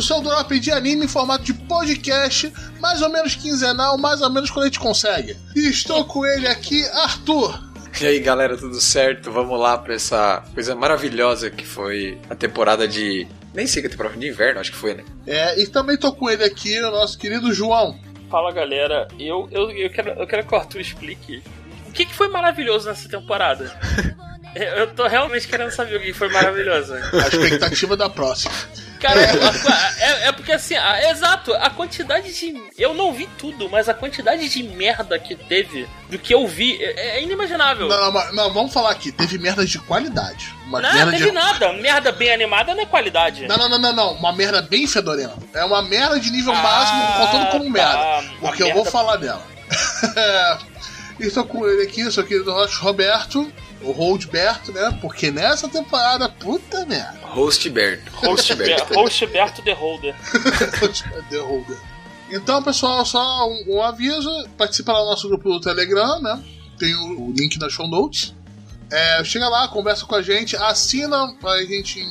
[0.00, 4.30] o seu drop de anime em formato de podcast, mais ou menos quinzenal, mais ou
[4.30, 5.36] menos quando a gente consegue.
[5.54, 7.70] E estou com ele aqui, Arthur.
[8.00, 9.30] E aí galera, tudo certo?
[9.30, 13.26] Vamos lá pra essa coisa maravilhosa que foi a temporada de.
[13.52, 15.04] Nem sei que é temporada de inverno, acho que foi, né?
[15.26, 17.98] É, e também tô com ele aqui, o nosso querido João.
[18.30, 21.42] Fala galera, eu, eu, eu, quero, eu quero que o Arthur explique
[21.88, 23.78] o que, que foi maravilhoso nessa temporada.
[24.54, 26.94] Eu tô realmente querendo saber o que foi maravilhoso.
[26.94, 28.52] A expectativa da próxima.
[29.00, 29.30] Cara, é,
[30.00, 32.62] é, é porque assim, a, exato, a quantidade de.
[32.76, 36.76] Eu não vi tudo, mas a quantidade de merda que teve do que eu vi
[36.82, 37.88] é, é inimaginável.
[37.88, 40.54] Não, não, não, vamos falar aqui, teve merda de qualidade.
[40.66, 41.32] Uma não, merda teve de...
[41.32, 41.72] nada.
[41.72, 43.46] Merda bem animada não é qualidade.
[43.46, 44.12] Não, não, não, não, não.
[44.14, 45.38] Uma merda bem fedorenta.
[45.54, 47.70] É uma merda de nível ah, máximo, contando como tá.
[47.70, 48.34] merda.
[48.40, 49.42] Porque eu vou falar dela.
[51.18, 53.50] e estou com ele aqui, sou querido Roberto
[53.82, 54.98] o Holdberto, né?
[55.00, 57.18] Porque nessa temporada, puta merda.
[57.22, 58.10] Hostberto.
[58.12, 58.94] Hostberto.
[58.94, 60.14] Hostberto The Holder.
[61.30, 61.78] The Holder.
[62.30, 66.42] Então, pessoal, só um, um, aviso: participa lá do nosso grupo do Telegram, né?
[66.78, 68.34] Tem o, o link na show notes.
[68.90, 72.04] É, chega lá, conversa com a gente, assina pra gente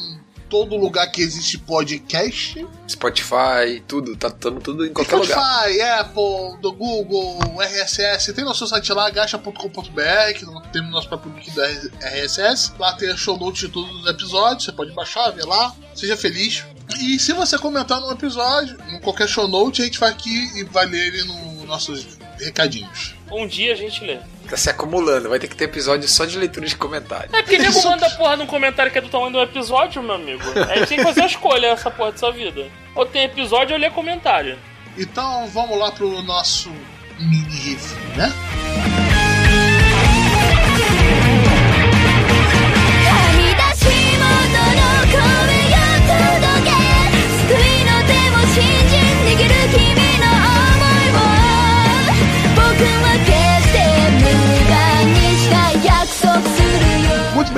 [0.49, 2.65] todo lugar que existe podcast.
[2.89, 5.63] Spotify, tudo, tá tudo, tudo em qualquer Spotify, lugar.
[5.63, 11.33] Spotify, Apple, do Google, RSS, tem nosso site lá, gacha.com.br, que tem no nosso próprio
[11.33, 12.73] link do RSS.
[12.79, 15.73] Lá tem a show notes de todos os episódios, você pode baixar, ver lá.
[15.93, 16.65] Seja feliz.
[16.99, 20.63] E se você comentar no episódio, em qualquer show note, a gente vai aqui e
[20.63, 23.13] vai ler ele nos nossos recadinhos.
[23.31, 24.17] Um dia a gente lê.
[24.49, 27.31] Tá se acumulando, vai ter que ter episódio só de leitura de comentários.
[27.33, 30.41] É porque nego manda porra num comentário que é do tamanho do episódio, meu amigo.
[30.69, 32.67] A gente tem que fazer a escolha nessa porra dessa vida.
[32.95, 34.57] Ou tem episódio ou lê comentário.
[34.97, 36.71] Então vamos lá pro nosso
[37.19, 38.33] mini review, né?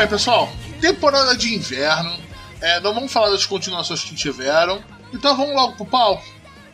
[0.01, 0.49] Bem, pessoal.
[0.79, 2.17] Temporada de inverno.
[2.59, 4.83] É, não vamos falar das continuações que tiveram.
[5.13, 6.19] Então vamos logo pro pau.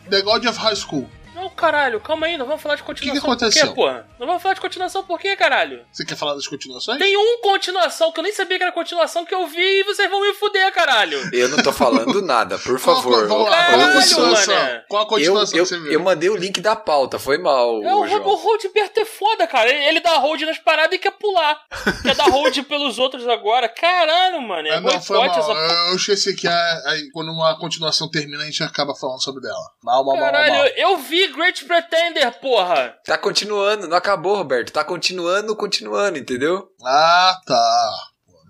[0.08, 1.06] The God of High School.
[1.50, 3.12] Caralho, calma aí, não vamos falar de continuação.
[3.12, 3.66] O que, que aconteceu?
[3.66, 4.08] Por quê, porra?
[4.18, 5.84] Não vamos falar de continuação por quê, caralho?
[5.92, 6.98] Você quer falar das continuações?
[6.98, 10.10] Tem um continuação que eu nem sabia que era continuação que eu vi e vocês
[10.10, 11.18] vão me fuder, caralho.
[11.32, 13.26] Eu não tô falando nada, por favor.
[13.28, 14.82] Qual, caralho, mano.
[14.88, 15.92] Qual a continuação eu, que você viu?
[15.92, 17.82] Eu mandei o link da pauta, foi mal.
[17.82, 19.68] É, o, o Roldberto é foda, cara.
[19.68, 21.60] Ele, ele dá hold nas paradas e quer pular.
[22.02, 23.68] quer dar hold pelos outros agora.
[23.68, 24.68] Caralho, mano.
[24.68, 25.26] É, é não, foi mal.
[25.26, 25.52] Essa...
[25.90, 29.70] Eu esqueci que aí, quando uma continuação termina, a gente acaba falando sobre dela.
[29.82, 30.72] Mal, mal, Caralho, mal, mal.
[30.76, 32.96] eu vi Great Pretender porra!
[33.04, 34.72] Tá continuando, não acabou, Roberto.
[34.72, 36.68] Tá continuando, continuando, entendeu?
[36.84, 37.90] Ah, tá.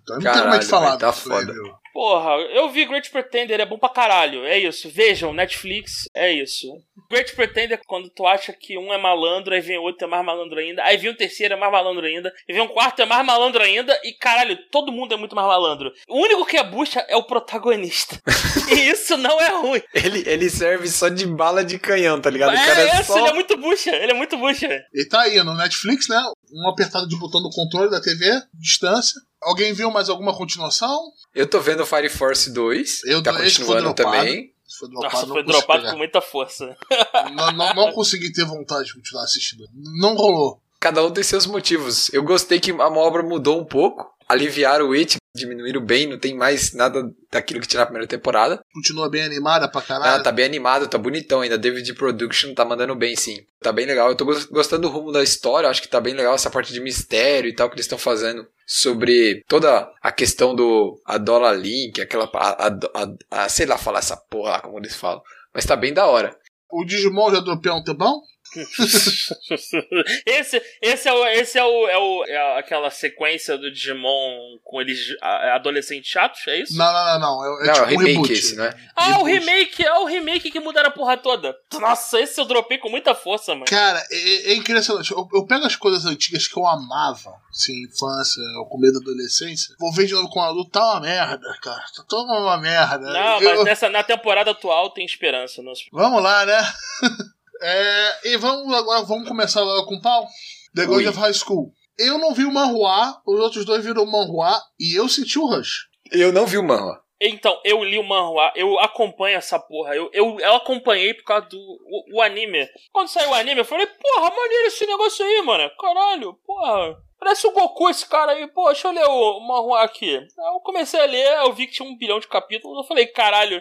[0.03, 0.97] Então não Caralho, tem mais que falar.
[0.97, 1.53] Tá foda.
[1.98, 4.44] Porra, eu vi Great Pretender, é bom pra caralho.
[4.44, 4.88] É isso.
[4.88, 6.69] Vejam, Netflix, é isso.
[7.10, 10.25] Great Pretender é quando tu acha que um é malandro, aí vem outro é mais
[10.25, 13.04] malandro ainda, aí vem um terceiro é mais malandro ainda, e vem um quarto é
[13.04, 15.92] mais malandro ainda, e caralho, todo mundo é muito mais malandro.
[16.09, 18.22] O único que é bucha é o protagonista.
[18.70, 19.82] e isso não é ruim.
[19.92, 22.54] Ele, ele serve só de bala de canhão, tá ligado?
[22.56, 23.19] É, o cara é só...
[23.19, 24.69] ele é muito bucha, ele é muito bucha.
[24.94, 26.22] E tá aí no Netflix, né?
[26.53, 29.20] Um apertado de botão do controle da TV, distância.
[29.41, 31.12] Alguém viu mais alguma continuação?
[31.34, 33.04] Eu tô vendo Fire Force 2.
[33.04, 34.53] Eu, tá continuando também.
[34.78, 36.76] Foi dropado, Nossa, foi dropado com muita força.
[37.34, 39.66] Não, não, não consegui ter vontade de continuar assistindo.
[39.72, 40.60] Não rolou.
[40.78, 42.12] Cada um tem seus motivos.
[42.12, 44.15] Eu gostei que a obra mudou um pouco.
[44.28, 48.60] Aliviaram o It, diminuíram bem, não tem mais nada daquilo que tinha na primeira temporada.
[48.75, 50.21] Continua bem animada pra caralho.
[50.21, 51.56] Ah, tá bem animado, tá bonitão ainda.
[51.56, 53.44] David Production tá mandando bem, sim.
[53.60, 54.09] Tá bem legal.
[54.09, 56.81] Eu tô gostando do rumo da história, acho que tá bem legal essa parte de
[56.81, 62.01] mistério e tal que eles estão fazendo sobre toda a questão do a Dollar Link,
[62.01, 65.22] aquela a, a, a, sei lá falar essa porra lá como eles falam,
[65.54, 66.36] mas tá bem da hora.
[66.71, 68.21] O Digimon já dropou um tempão?
[70.27, 74.80] esse, esse é, o, esse é, o, é, o, é aquela sequência do Digimon com
[74.80, 76.77] eles adolescentes chatos, é isso?
[76.77, 77.45] Não, não, não, não.
[77.45, 78.33] É, é não, tipo é um remake reboot.
[78.33, 78.74] esse, né?
[78.97, 79.22] Ah, reboot.
[79.22, 81.56] o remake, é o remake que mudaram a porra toda.
[81.74, 83.66] Nossa, esse eu dropei com muita força, mano.
[83.66, 85.10] Cara, é, é impressionante.
[85.10, 89.74] Eu, eu, pego as coisas antigas que eu amava, assim, infância, o começo da adolescência,
[89.78, 91.84] vou ver de novo com a adulto, tá uma merda, cara.
[92.09, 93.12] Tá uma merda.
[93.12, 93.56] Não, eu...
[93.56, 95.62] mas nessa, na temporada atual tem esperança.
[95.62, 95.84] Nosso...
[95.92, 96.59] Vamos lá, né?
[97.60, 100.27] É, e vamos agora vamos começar logo com o pau.
[100.75, 101.72] The God of High School.
[101.99, 105.47] Eu não vi o manhua, os outros dois viram o manhua e eu senti o
[105.47, 105.89] rush.
[106.13, 107.03] Eu não vi o manhua.
[107.21, 109.97] Então, eu li o manhua, eu acompanho essa porra.
[109.97, 112.69] Eu, eu, eu acompanhei por causa do o, o, anime.
[112.93, 115.69] Quando saiu o anime, eu falei, porra, maneiro esse negócio aí, mano.
[115.81, 116.97] Caralho, porra.
[117.19, 118.47] Parece o Goku esse cara aí.
[118.47, 120.15] Pô, deixa eu ler o, o manhua aqui.
[120.15, 122.78] Eu comecei a ler, eu vi que tinha um bilhão de capítulos.
[122.78, 123.60] Eu falei, caralho,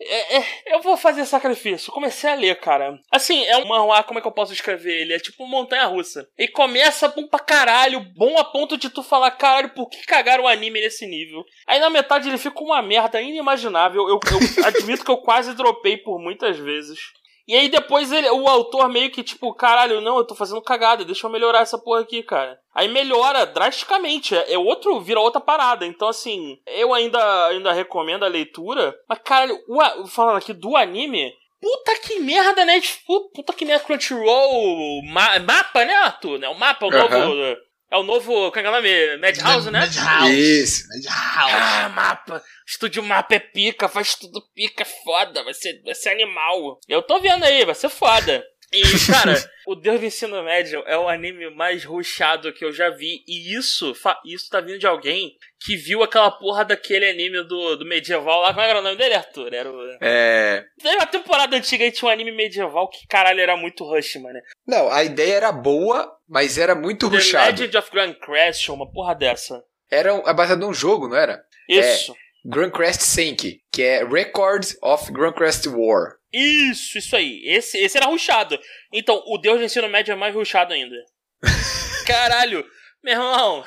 [0.00, 1.92] É, é, eu vou fazer sacrifício.
[1.92, 2.98] Comecei a ler, cara.
[3.10, 5.12] Assim, é um manhwa, como é que eu posso escrever ele?
[5.12, 6.28] É tipo uma montanha russa.
[6.38, 10.44] E começa bom pra caralho, bom a ponto de tu falar, caralho, por que cagaram
[10.44, 11.44] o anime nesse nível?
[11.66, 14.08] Aí na metade ele fica uma merda inimaginável.
[14.08, 16.98] Eu, eu admito que eu quase dropei por muitas vezes.
[17.48, 21.02] E aí depois ele, o autor meio que tipo, caralho, não, eu tô fazendo cagada,
[21.02, 22.60] deixa eu melhorar essa porra aqui, cara.
[22.74, 25.86] Aí melhora drasticamente, é, é outro, vira outra parada.
[25.86, 31.32] Então assim, eu ainda ainda recomendo a leitura, mas caralho, o, falando aqui do anime,
[31.60, 32.80] Puta que merda, né?
[32.80, 36.40] Tipo, puta que merda, Crunchyroll, ma mapa, né, Arthur?
[36.44, 37.16] É o mapa, o novo.
[37.16, 37.56] Uhum.
[37.90, 38.32] É o novo.
[38.32, 39.16] Como é que é o nome?
[39.16, 39.80] Madhouse, né?
[39.80, 40.62] Madhouse.
[40.62, 40.84] Isso.
[40.88, 41.54] Madhouse.
[41.54, 42.42] Ah, mapa.
[42.68, 46.78] Estúdio mapa é pica, faz tudo pica, é foda, vai ser, vai ser animal.
[46.86, 48.44] Eu tô vendo aí, vai ser foda.
[48.70, 49.32] E, cara,
[49.66, 53.24] o Deus do Ensino Médio é o anime mais ruxado que eu já vi.
[53.26, 53.94] E isso,
[54.26, 55.32] isso tá vindo de alguém
[55.64, 58.52] que viu aquela porra daquele anime do, do medieval lá.
[58.52, 59.54] Como era o nome dele, Arthur?
[59.54, 59.98] Era o...
[60.02, 60.66] É.
[60.78, 64.38] Teve uma temporada antiga e tinha um anime medieval que, caralho, era muito rush, mano.
[64.66, 67.62] Não, a ideia era boa, mas era muito The rushado.
[67.62, 69.64] Legend of Grand Crash, uma porra dessa.
[69.90, 71.42] Era é baseado num jogo, não era?
[71.66, 72.12] Isso.
[72.12, 72.27] É.
[72.50, 76.16] Grand Crest Sync, que é Records of Grand Crest War.
[76.32, 77.42] Isso, isso aí.
[77.44, 78.58] Esse, esse era ruxado.
[78.90, 80.96] Então, o Deus do Ensino Médio é mais ruxado ainda.
[82.06, 82.64] Caralho,
[83.04, 83.64] meu irmão.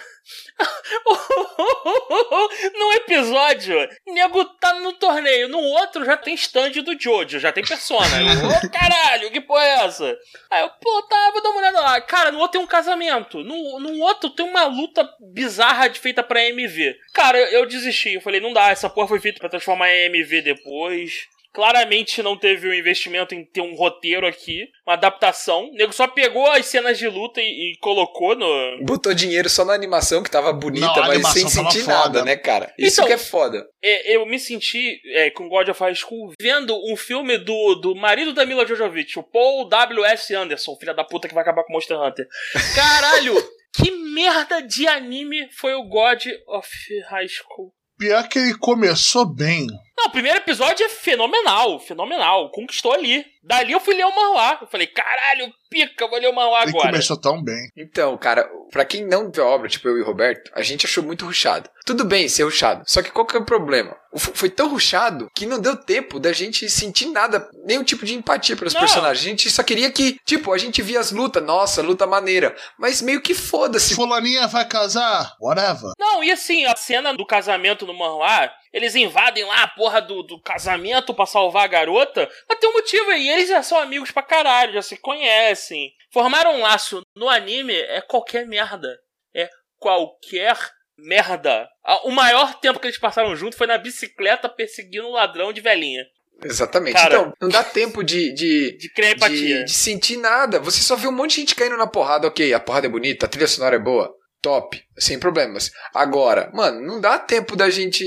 [2.78, 3.78] Num episódio,
[4.08, 8.02] nego tá no torneio, no outro já tem stand do Jojo, já tem persona.
[8.02, 10.18] Ô, caralho, que porra é essa?
[10.50, 12.02] Aí eu, pô, tá, vou dar uma olhada lá.
[12.02, 13.44] Cara, no outro tem um casamento.
[13.44, 16.96] No, no outro tem uma luta bizarra de, feita pra MV.
[17.14, 18.14] Cara, eu, eu desisti.
[18.14, 21.28] Eu falei, não dá, essa porra foi feita pra transformar em MV depois.
[21.54, 25.66] Claramente não teve o um investimento em ter um roteiro aqui, uma adaptação.
[25.66, 27.44] O nego só pegou as cenas de luta e,
[27.74, 28.86] e colocou no.
[28.86, 32.26] Botou dinheiro só na animação, que tava bonita, não, mas sem sentir nada, foda.
[32.26, 32.74] né, cara?
[32.78, 33.68] Isso então, que é foda.
[33.84, 37.96] É, eu me senti é, com God of High School vendo um filme do, do
[37.96, 40.34] marido da Mila Jovovich, o Paul W.S.
[40.34, 42.26] Anderson, filha da puta que vai acabar com Monster Hunter.
[42.74, 43.36] Caralho!
[43.76, 46.70] que merda de anime foi o God of
[47.10, 47.74] High School?
[47.98, 49.68] Pior que ele começou bem.
[50.02, 52.50] Não, o primeiro episódio é fenomenal, fenomenal.
[52.50, 53.24] Conquistou ali.
[53.44, 54.58] Dali eu fui ler o manhwa.
[54.62, 56.86] Eu falei, caralho, pica, vou ler o manhwa agora.
[56.86, 57.70] Ele começou tão bem.
[57.78, 60.88] Então, cara, pra quem não viu a obra, tipo eu e o Roberto, a gente
[60.88, 61.70] achou muito ruchado.
[61.86, 62.84] Tudo bem ser ruchado.
[62.88, 63.96] Só que qual que é o problema?
[64.16, 68.56] Foi tão ruchado que não deu tempo da gente sentir nada, nenhum tipo de empatia
[68.56, 68.82] pelos não.
[68.82, 69.24] personagens.
[69.24, 72.56] A gente só queria que, tipo, a gente via as lutas, nossa, luta maneira.
[72.78, 73.96] Mas meio que foda-se.
[73.96, 75.92] Fulaninha vai casar, whatever.
[76.00, 80.24] Não, e assim, a cena do casamento no manhwa, eles invadem lá a porra do,
[80.24, 83.30] do casamento para salvar a garota, mas tem um motivo aí.
[83.30, 85.92] Eles já são amigos pra caralho, já se conhecem.
[86.12, 88.98] Formaram um laço no anime é qualquer merda.
[89.36, 90.58] É qualquer
[90.98, 91.68] merda.
[92.04, 96.06] O maior tempo que eles passaram junto foi na bicicleta perseguindo um ladrão de velhinha.
[96.44, 96.96] Exatamente.
[96.96, 98.34] Cara, então, não dá tempo de.
[98.34, 99.60] De, de criar empatia.
[99.60, 100.60] De, de, sentir nada.
[100.60, 102.28] Você só vê um monte de gente caindo na porrada.
[102.28, 105.72] Ok, a porrada é bonita, a trilha sonora é boa top, sem problemas.
[105.94, 108.04] Agora, mano, não dá tempo da gente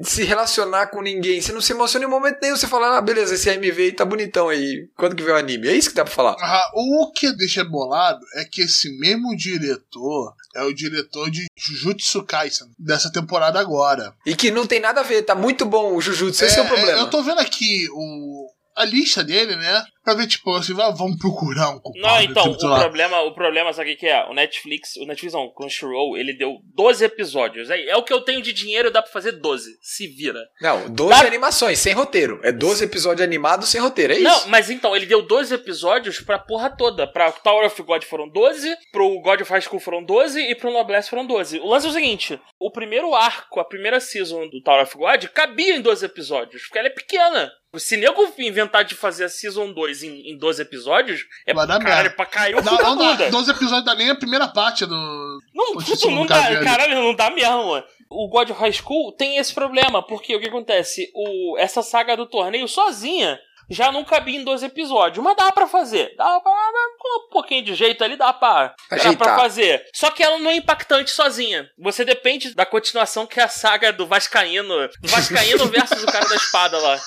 [0.00, 1.40] se relacionar com ninguém.
[1.40, 2.56] Você não se emociona em momento nenhum.
[2.56, 4.88] Você fala, ah, beleza, esse AMV tá bonitão aí.
[4.96, 5.68] Quando que vem o anime?
[5.68, 6.36] É isso que dá pra falar.
[6.40, 12.22] Ah, o que deixa bolado é que esse mesmo diretor é o diretor de Jujutsu
[12.24, 14.14] Kaisen, dessa temporada agora.
[14.26, 16.64] E que não tem nada a ver, tá muito bom o Jujutsu, esse é, é
[16.64, 16.98] o problema.
[16.98, 19.84] eu tô vendo aqui o, a lista dele, né?
[20.04, 22.02] Pra ver, tipo, assim, vamos procurar um culpado.
[22.02, 24.24] Não, então, tipo, o problema, o problema, sabe o que é?
[24.24, 27.70] O Netflix, o Netflix não, o Crunchyroll, ele deu 12 episódios.
[27.70, 29.78] É, é o que eu tenho de dinheiro, dá pra fazer 12.
[29.80, 30.40] Se vira.
[30.60, 31.26] Não, 12 dá...
[31.26, 32.40] animações, sem roteiro.
[32.42, 34.24] É 12 episódios animados sem roteiro, é isso?
[34.24, 37.06] Não, mas então, ele deu 12 episódios pra porra toda.
[37.06, 40.72] Pra Tower of God foram 12, pro God of High School foram 12 e pro
[40.72, 41.60] Noblesse foram 12.
[41.60, 45.26] O lance é o seguinte, o primeiro arco, a primeira season do Tower of God
[45.26, 47.52] cabia em 12 episódios, porque ela é pequena.
[47.78, 52.14] Se nego inventar de fazer a Season 2 em, em 12 episódios, é Vai caralho,
[52.14, 55.40] pra cair o não, não dá, 12 episódios dá nem a primeira parte do.
[55.54, 57.84] Não, puto, não dá, caralho, não dá mesmo, mano.
[58.10, 61.10] O God of High School tem esse problema, porque o que acontece?
[61.14, 63.40] O, essa saga do torneio sozinha
[63.72, 65.24] já não cabia em 12 episódios.
[65.24, 66.14] Mas dá para fazer.
[66.16, 66.52] Dá pra,
[66.98, 69.84] com um pouquinho de jeito ali, dá pra, dá pra fazer.
[69.92, 71.68] Só que ela não é impactante sozinha.
[71.78, 74.88] Você depende da continuação que é a saga do Vascaíno.
[75.02, 77.00] Vascaíno versus o cara da espada lá.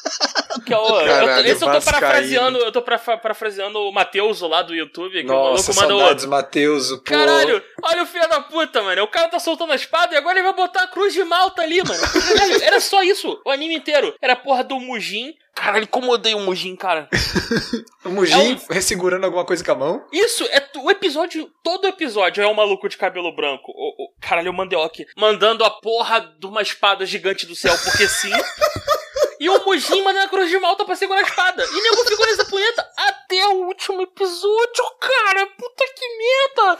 [0.65, 4.61] Que é o, Caralho, eu, esse eu tô parafraseando, eu tô parafraseando o Matheus lá
[4.61, 5.21] do YouTube.
[5.21, 6.29] Que Nossa, o maluco manda o.
[6.29, 7.01] Matheus, pô.
[7.03, 9.03] Caralho, olha o filho da puta, mano.
[9.03, 11.61] O cara tá soltando a espada e agora ele vai botar a cruz de malta
[11.61, 12.01] ali, mano.
[12.11, 14.15] Caralho, era só isso, o anime inteiro.
[14.21, 17.09] Era porra do Mujin Caralho, como eu odeio o Mujin, cara.
[18.03, 18.73] o Mujin é um...
[18.73, 20.05] ressegurando alguma coisa com a mão?
[20.11, 23.71] Isso, é o episódio, todo episódio é um maluco de cabelo branco.
[23.71, 28.07] O, o, caralho, o Mandioque mandando a porra de uma espada gigante do céu, porque
[28.07, 28.31] sim.
[29.39, 31.63] E o Mujin manda a cruz de malta pra segurar a espada.
[31.63, 35.45] E nego ficou nessa punheta até o último episódio, cara.
[35.47, 36.79] Puta que merda.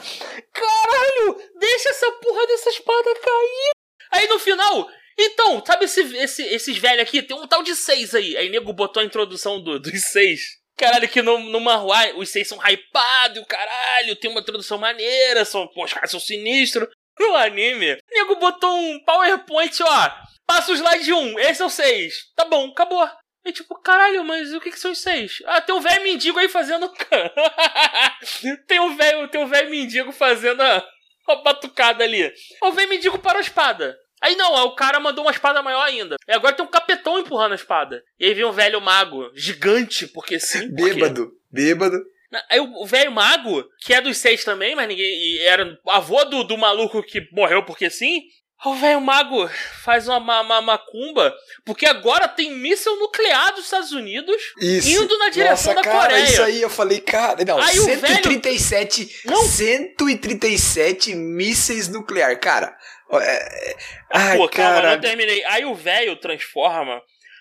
[0.52, 3.70] Caralho, deixa essa porra dessa espada cair.
[4.12, 4.88] Aí no final,
[5.18, 7.22] então, sabe esse, esse, esses velhos aqui?
[7.22, 8.36] Tem um tal de seis aí.
[8.36, 10.40] Aí nego botou a introdução do, dos seis.
[10.76, 15.44] Caralho, que no, no manhua os seis são hypados, o caralho, tem uma introdução maneira,
[15.44, 16.88] são, pô, os caras são sinistros.
[17.18, 20.10] No anime, nego botou um PowerPoint, ó.
[20.46, 22.14] Passa o slide 1, esse é o 6.
[22.36, 23.08] Tá bom, acabou.
[23.46, 25.40] E tipo, caralho, mas o que, que são os seis?
[25.46, 26.92] Ah, tem um velho mendigo aí fazendo.
[28.66, 30.84] tem um velho tem um velho mendigo fazendo a,
[31.28, 32.28] a batucada ali.
[32.60, 33.96] O velho mendigo para a espada.
[34.20, 36.16] Aí não, o cara mandou uma espada maior ainda.
[36.26, 38.02] E agora tem um capetão empurrando a espada.
[38.18, 40.70] E aí vem um velho mago, gigante, porque sim.
[40.74, 40.94] Porque...
[40.94, 42.02] Bêbado, bêbado.
[42.50, 45.38] Aí o velho mago, que é dos seis também, mas ninguém.
[45.38, 48.22] era avô do, do maluco que morreu porque sim.
[48.64, 49.48] O velho mago
[49.84, 51.34] faz uma, uma, macumba,
[51.64, 54.88] porque agora tem míssil nuclear dos Estados Unidos isso.
[54.88, 56.24] indo na direção Nossa, da cara, Coreia.
[56.24, 59.20] Isso aí eu falei, cara, não, aí 137, velho...
[59.26, 59.42] não.
[59.44, 62.74] 137 mísseis nuclear, cara.
[63.12, 63.76] É, é...
[64.12, 64.94] Ai, Pô, calma, cara.
[64.94, 65.44] não terminei.
[65.44, 67.00] Aí o velho transforma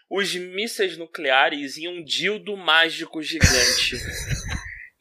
[0.09, 3.95] os mísseis nucleares em um dildo mágico gigante.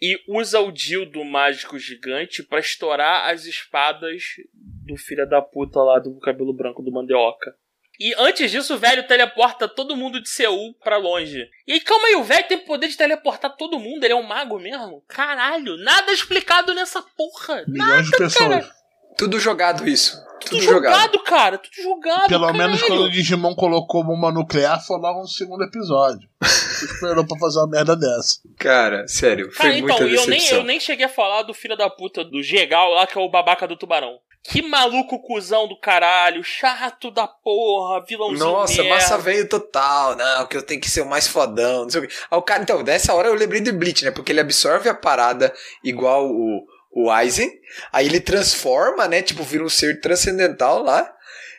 [0.04, 5.98] e usa o dildo mágico gigante para estourar as espadas do filho da puta lá
[5.98, 7.56] do cabelo branco do Mandioca.
[7.98, 11.48] E antes disso, o velho teleporta todo mundo de Seul pra longe.
[11.66, 14.04] E aí, calma aí, o velho tem poder de teleportar todo mundo?
[14.04, 15.02] Ele é um mago mesmo?
[15.08, 17.64] Caralho, nada explicado nessa porra.
[17.66, 18.36] Milhões nada, de pessoas.
[18.36, 18.83] Cara.
[19.16, 20.22] Tudo jogado isso.
[20.40, 21.58] Tudo, tudo jogado, jogado, cara.
[21.58, 22.28] Tudo jogado.
[22.28, 22.58] Pelo caralho.
[22.58, 26.28] menos quando o Digimon colocou bomba nuclear, foi logo no segundo episódio.
[26.84, 28.40] esperou pra fazer uma merda dessa.
[28.58, 29.50] Cara, sério.
[29.52, 32.24] Foi cara, então, muita eu nem, eu nem cheguei a falar do filho da puta
[32.24, 34.18] do Gegal lá, que é o babaca do tubarão.
[34.46, 38.94] Que maluco cuzão do caralho, chato da porra, vilãozinho Nossa, merda.
[38.94, 40.14] massa velho total.
[40.16, 42.14] Não, que eu tenho que ser o mais fodão, não sei o quê.
[42.30, 44.10] Aí o cara, então, dessa hora eu lembrei do Bleach, né?
[44.10, 45.50] Porque ele absorve a parada
[45.82, 47.50] igual o, o Aizen.
[47.92, 49.20] Aí ele transforma, né?
[49.20, 51.13] Tipo, vira um ser transcendental lá.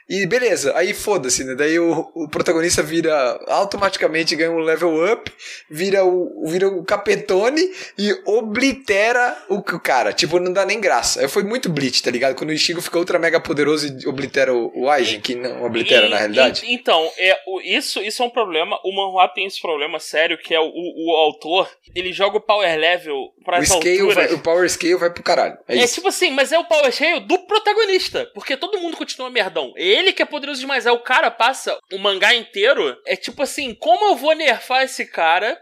[0.08, 1.56] E beleza, aí foda-se, né?
[1.56, 5.32] Daí o, o protagonista vira automaticamente ganha um level up,
[5.70, 7.62] vira o, vira o capetone
[7.98, 10.14] e oblitera o, o cara.
[10.14, 11.28] Tipo, não dá nem graça.
[11.28, 12.36] Foi muito Bleach, tá ligado?
[12.36, 16.06] Quando o Ishigo fica ultra mega poderoso e oblitera o, o Aizen, que não oblitera
[16.08, 16.66] E- na realidade.
[16.66, 18.80] e- então, é, o- isso, isso é um problema.
[18.84, 22.78] O manhua tem esse problema sério, que é o, o, autor, ele joga o power
[22.80, 24.16] level pra O, essa scale altura.
[24.16, 25.58] vai- o power scale vai pro caralho.
[25.68, 25.96] É, É isso.
[25.96, 28.30] tipo assim, mas é o power cheio do protagonista.
[28.34, 29.74] Porque todo mundo continua merdão.
[29.76, 30.86] Ele que é poderoso demais.
[30.86, 32.96] Aí o cara passa o mangá inteiro.
[33.06, 35.60] É tipo assim, como eu vou nerfar esse cara?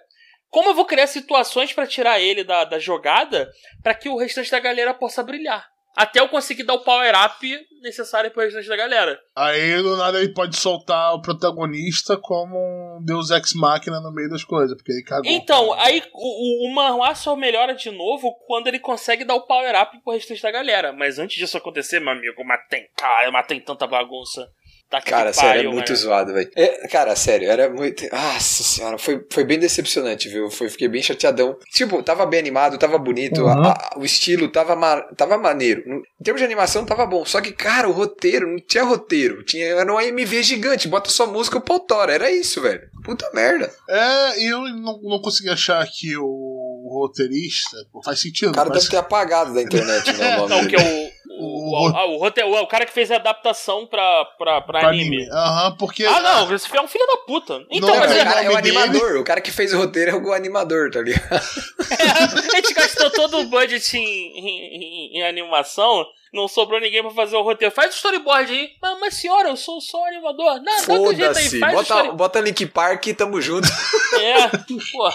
[0.50, 3.50] Como eu vou criar situações pra tirar ele da, da jogada
[3.82, 5.73] pra que o restante da galera possa brilhar?
[5.96, 9.20] Até eu conseguir dar o power up necessário pro restante da galera.
[9.36, 14.30] Aí do nada ele pode soltar o protagonista como um Deus Ex Machina no meio
[14.30, 15.30] das coisas, porque aí cagou.
[15.30, 19.46] Então, aí o, o, o manhwa só melhora de novo quando ele consegue dar o
[19.46, 20.94] power up pro restante da galera.
[20.94, 24.50] Mas antes disso acontecer, meu amigo, mas tem, cara, mas tem tanta bagunça.
[24.90, 25.96] Tá que Cara, pariu, sério, é muito mano.
[26.02, 26.52] zoado, velho.
[26.56, 28.04] É, cara, sério, era muito.
[28.12, 30.52] Nossa senhora, foi, foi bem decepcionante, viu?
[30.52, 31.58] Foi, fiquei bem chateadão.
[31.74, 33.50] Tipo, tava bem animado, tava bonito, Uhum.
[33.50, 35.82] a- a- o estilo tava, ma- tava maneiro.
[35.88, 37.26] Em termos de animação, tava bom.
[37.26, 39.44] Só que, cara, o roteiro, não tinha roteiro.
[39.44, 42.14] Tinha, era um AMV gigante, bota só música e o pau tora.
[42.14, 42.82] Era isso, velho.
[43.04, 43.74] Puta merda.
[43.90, 47.78] É, e eu não, não consegui achar que o roteirista.
[48.06, 48.50] Faz sentido.
[48.52, 50.38] O cara deve ter apagado da internet, né?
[50.38, 51.23] O nome Não, que é o.
[51.40, 51.44] O,
[51.76, 54.80] O- o, ah, o, rote- o, o cara que fez a adaptação pra, pra, pra
[54.82, 55.28] pra anime.
[55.32, 56.06] Aham, porque.
[56.06, 57.64] Ah, não, esse é um filho da puta.
[57.72, 59.18] Então, Não, mas É, é, o cara é o nome dele- animador.
[59.18, 61.24] O cara que fez o roteiro é o animador, tá ligado?
[62.54, 64.76] a gente gastou todo o budget em, em,
[65.16, 67.74] em- em animação, não sobrou ninguém pra fazer o roteiro.
[67.74, 68.72] Faz o storyboard aí.
[68.82, 70.56] Mas, mas senhora, eu sou só animador.
[70.62, 72.12] Não, dá teu jeito aí, faz Bota, story...
[72.18, 73.68] bota Link Park e tamo junto.
[74.14, 74.48] É,
[74.92, 75.10] pô.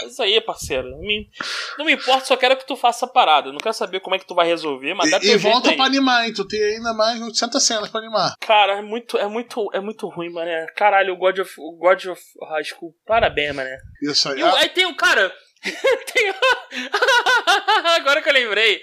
[0.00, 0.88] É isso aí, parceiro.
[0.90, 1.28] Não me,
[1.76, 3.50] não me importa, só quero que tu faça a parada.
[3.50, 5.70] Não quero saber como é que tu vai resolver, mas dá E, teu e volta
[5.70, 5.76] aí.
[5.76, 6.32] pra animar, hein?
[6.32, 8.34] Tu tem ainda mais 800 cenas pra animar.
[8.40, 10.66] Cara, é muito, é muito, é muito ruim, mané.
[10.76, 13.76] Caralho, o God of, o God of High School, parabéns, mané.
[14.02, 14.38] Isso aí.
[14.38, 15.32] E Ah, aí tem um cara.
[16.14, 16.34] tem um-
[17.96, 18.80] Agora que eu lembrei.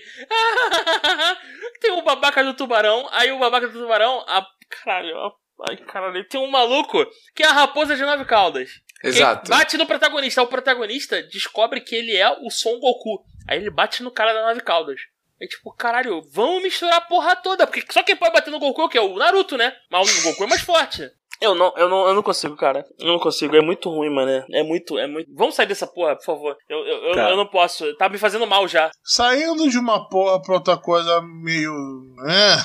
[1.82, 3.10] Tem o babaca do tubarão.
[3.12, 4.24] Aí o babaca do tubarão.
[4.28, 4.46] A...
[4.70, 5.32] Caralho, a-
[5.70, 6.26] ai, caralho.
[6.30, 8.70] Tem um maluco que é a raposa de nove caudas.
[9.04, 9.50] Exato.
[9.50, 10.42] bate no protagonista.
[10.44, 13.24] O protagonista descobre que ele é o Son Goku.
[13.50, 15.02] Aí ele bate no cara da nove caudas.
[15.42, 17.66] É tipo, caralho, vamos misturar a porra toda.
[17.66, 19.02] Porque só quem pode bater no Goku é?
[19.02, 19.76] O Naruto, né?
[19.90, 21.10] Mas o Goku é mais forte.
[21.42, 22.86] Eu não, eu não, eu não consigo, cara.
[23.00, 23.56] Eu não consigo.
[23.56, 24.46] É muito ruim, mano.
[24.54, 25.28] É muito, é muito.
[25.36, 26.56] Vamos sair dessa porra, por favor.
[26.70, 27.30] Eu, eu, eu, Tá.
[27.32, 27.96] eu não posso.
[27.98, 28.92] Tá me fazendo mal já.
[29.04, 31.74] Saindo de uma porra pra outra coisa meio.
[32.30, 32.58] É.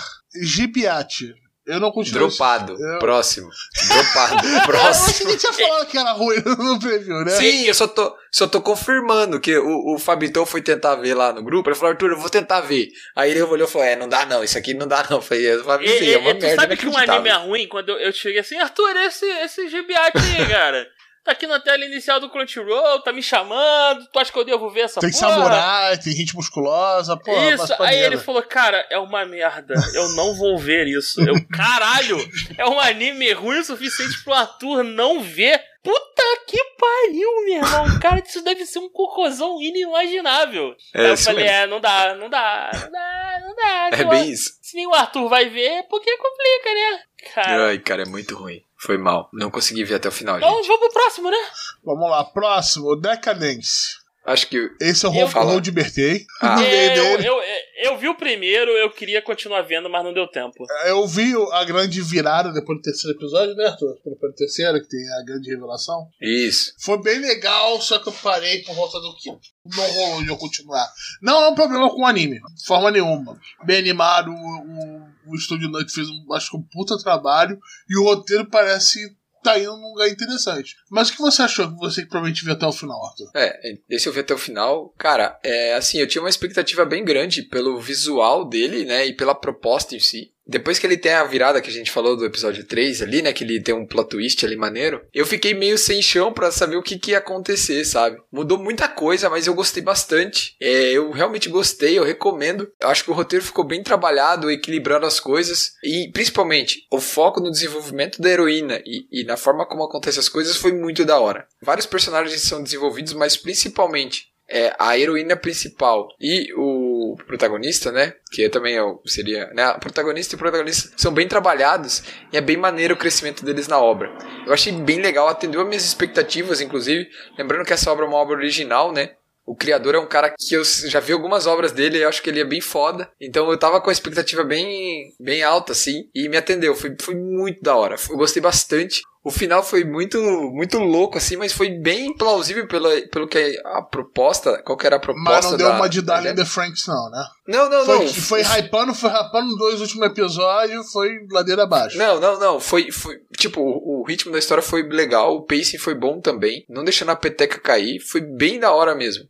[0.44, 1.32] Gibiate.
[1.66, 2.28] Eu não continuo.
[2.28, 2.76] Dropado.
[2.78, 3.48] Eu- Próximo.
[3.88, 4.46] Dropado.
[4.48, 5.06] Eu Próximo.
[5.08, 7.30] achei que tinha falado que era ruim no preview, né?
[7.32, 11.32] Sim, eu só tô, só tô confirmando que o, o Fabitão foi tentar ver lá
[11.32, 11.68] no grupo.
[11.68, 12.88] Ele falou, Arthur, eu vou tentar ver.
[13.16, 15.16] Aí ele olhou e falou: É, não dá não, isso aqui não dá não.
[15.18, 16.62] Eu falei, eu E, avisei, é uma e- tu merda.
[16.62, 20.18] sabe que um anime é ruim quando eu, eu cheguei assim, Arthur, esse, esse gibiate
[20.18, 20.86] aí, cara.
[21.26, 24.70] Tá aqui na tela inicial do Crunchyroll, tá me chamando, tu acha que eu devo
[24.70, 25.28] ver essa Tem porra?
[25.34, 30.36] samurai, tem gente musculosa, pô, Isso, aí ele falou, cara, é uma merda, eu não
[30.36, 31.20] vou ver isso.
[31.20, 32.16] Eu, caralho,
[32.56, 35.60] é um anime ruim o suficiente pro Arthur não ver.
[35.82, 38.00] Puta que pariu, meu irmão.
[38.00, 40.76] Cara, isso deve ser um cocôzão inimaginável.
[40.94, 41.56] É, aí eu falei, mesmo.
[41.56, 43.90] é, não dá, não dá, não dá, não dá.
[43.92, 44.58] É bem isso.
[44.62, 47.02] Se nem o Arthur vai ver, porque complica, né?
[47.34, 47.66] Cara.
[47.66, 48.62] Ai, cara, é muito ruim.
[48.86, 49.28] Foi mal.
[49.32, 50.68] Não consegui ver até o final, Então gente.
[50.68, 51.36] vamos pro próximo, né?
[51.84, 53.96] Vamos lá, próximo, Decadence.
[54.26, 54.70] Acho que.
[54.80, 55.60] Esse é o Eu- Fala.
[55.60, 56.26] de Bertei.
[56.42, 56.56] Ah.
[56.66, 57.42] É, eu, eu,
[57.84, 60.64] eu vi o primeiro, eu queria continuar vendo, mas não deu tempo.
[60.86, 63.94] Eu vi a grande virada depois do terceiro episódio, né, Arthur?
[64.04, 66.08] Depois do terceiro, que tem a grande revelação.
[66.20, 66.72] Isso.
[66.80, 69.40] Foi bem legal, só que eu parei por volta do quinto.
[69.64, 70.88] Não rolou de eu continuar.
[71.22, 73.38] Não é um problema com o anime, de forma nenhuma.
[73.64, 77.98] Bem animado, o, o, o Estúdio Nut fez um, acho que um puta trabalho, e
[77.98, 78.98] o roteiro parece
[79.42, 80.76] tá indo num lugar interessante.
[80.90, 83.30] Mas o que você achou que você provavelmente viu até o final, Arthur?
[83.34, 84.94] É, esse eu vi até o final.
[84.98, 89.06] Cara, é assim, eu tinha uma expectativa bem grande pelo visual dele, né?
[89.06, 90.32] E pela proposta em si.
[90.46, 93.32] Depois que ele tem a virada que a gente falou do episódio 3 ali, né?
[93.32, 95.02] Que ele tem um plot twist ali maneiro.
[95.12, 98.18] Eu fiquei meio sem chão pra saber o que, que ia acontecer, sabe?
[98.30, 100.54] Mudou muita coisa, mas eu gostei bastante.
[100.60, 102.70] É, eu realmente gostei, eu recomendo.
[102.80, 105.72] Eu acho que o roteiro ficou bem trabalhado, equilibrando as coisas.
[105.82, 110.28] E principalmente, o foco no desenvolvimento da heroína e, e na forma como acontecem as
[110.28, 111.46] coisas foi muito da hora.
[111.60, 116.85] Vários personagens são desenvolvidos, mas principalmente é, a heroína principal e o
[117.26, 118.14] protagonista, né?
[118.32, 119.46] Que também é o- seria.
[119.54, 123.44] Né, a protagonista e o protagonista são bem trabalhados e é bem maneiro o crescimento
[123.44, 124.10] deles na obra.
[124.46, 127.08] Eu achei bem legal, atendeu as minhas expectativas, inclusive.
[127.38, 129.10] Lembrando que essa obra é uma obra original, né?
[129.44, 132.20] O criador é um cara que eu já vi algumas obras dele e eu acho
[132.20, 133.08] que ele é bem foda.
[133.20, 136.74] Então eu tava com a expectativa bem, bem alta, assim, e me atendeu.
[136.74, 137.94] Foi, foi muito da hora.
[138.10, 139.02] Eu gostei bastante.
[139.26, 140.20] O final foi muito,
[140.52, 144.62] muito louco, assim, mas foi bem plausível pelo, pelo que a proposta.
[144.62, 145.30] Qual que era a proposta?
[145.30, 147.24] Mas não deu da- uma de da- Darling the Franks, não, né?
[147.48, 148.08] Não, não, Foi, não.
[148.08, 151.98] foi hypando, foi hypando nos dois últimos episódios, foi ladeira abaixo.
[151.98, 152.60] Não, não, não.
[152.60, 156.64] Foi, foi tipo, o, o ritmo da história foi legal, o pacing foi bom também,
[156.68, 159.24] não deixando a peteca cair, foi bem da hora mesmo.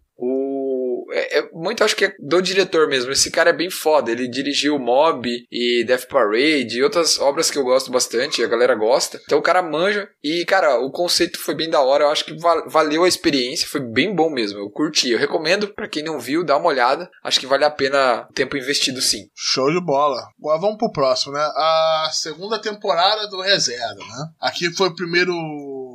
[1.10, 3.10] É, é muito acho que é do diretor mesmo.
[3.12, 4.10] Esse cara é bem foda.
[4.10, 8.74] Ele dirigiu Mob e Death Parade e outras obras que eu gosto bastante, a galera
[8.74, 9.20] gosta.
[9.24, 12.04] Então o cara manja e cara, o conceito foi bem da hora.
[12.04, 14.58] Eu acho que val- valeu a experiência, foi bem bom mesmo.
[14.58, 15.10] Eu curti.
[15.10, 17.08] Eu recomendo pra quem não viu, dá uma olhada.
[17.22, 19.28] Acho que vale a pena o tempo investido sim.
[19.34, 20.20] Show de bola.
[20.38, 21.40] Agora vamos pro próximo, né?
[21.40, 24.28] A segunda temporada do Reserva, né?
[24.40, 25.32] Aqui foi o primeiro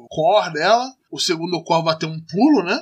[0.09, 0.85] core dela.
[1.11, 2.79] O segundo core vai ter um pulo, né?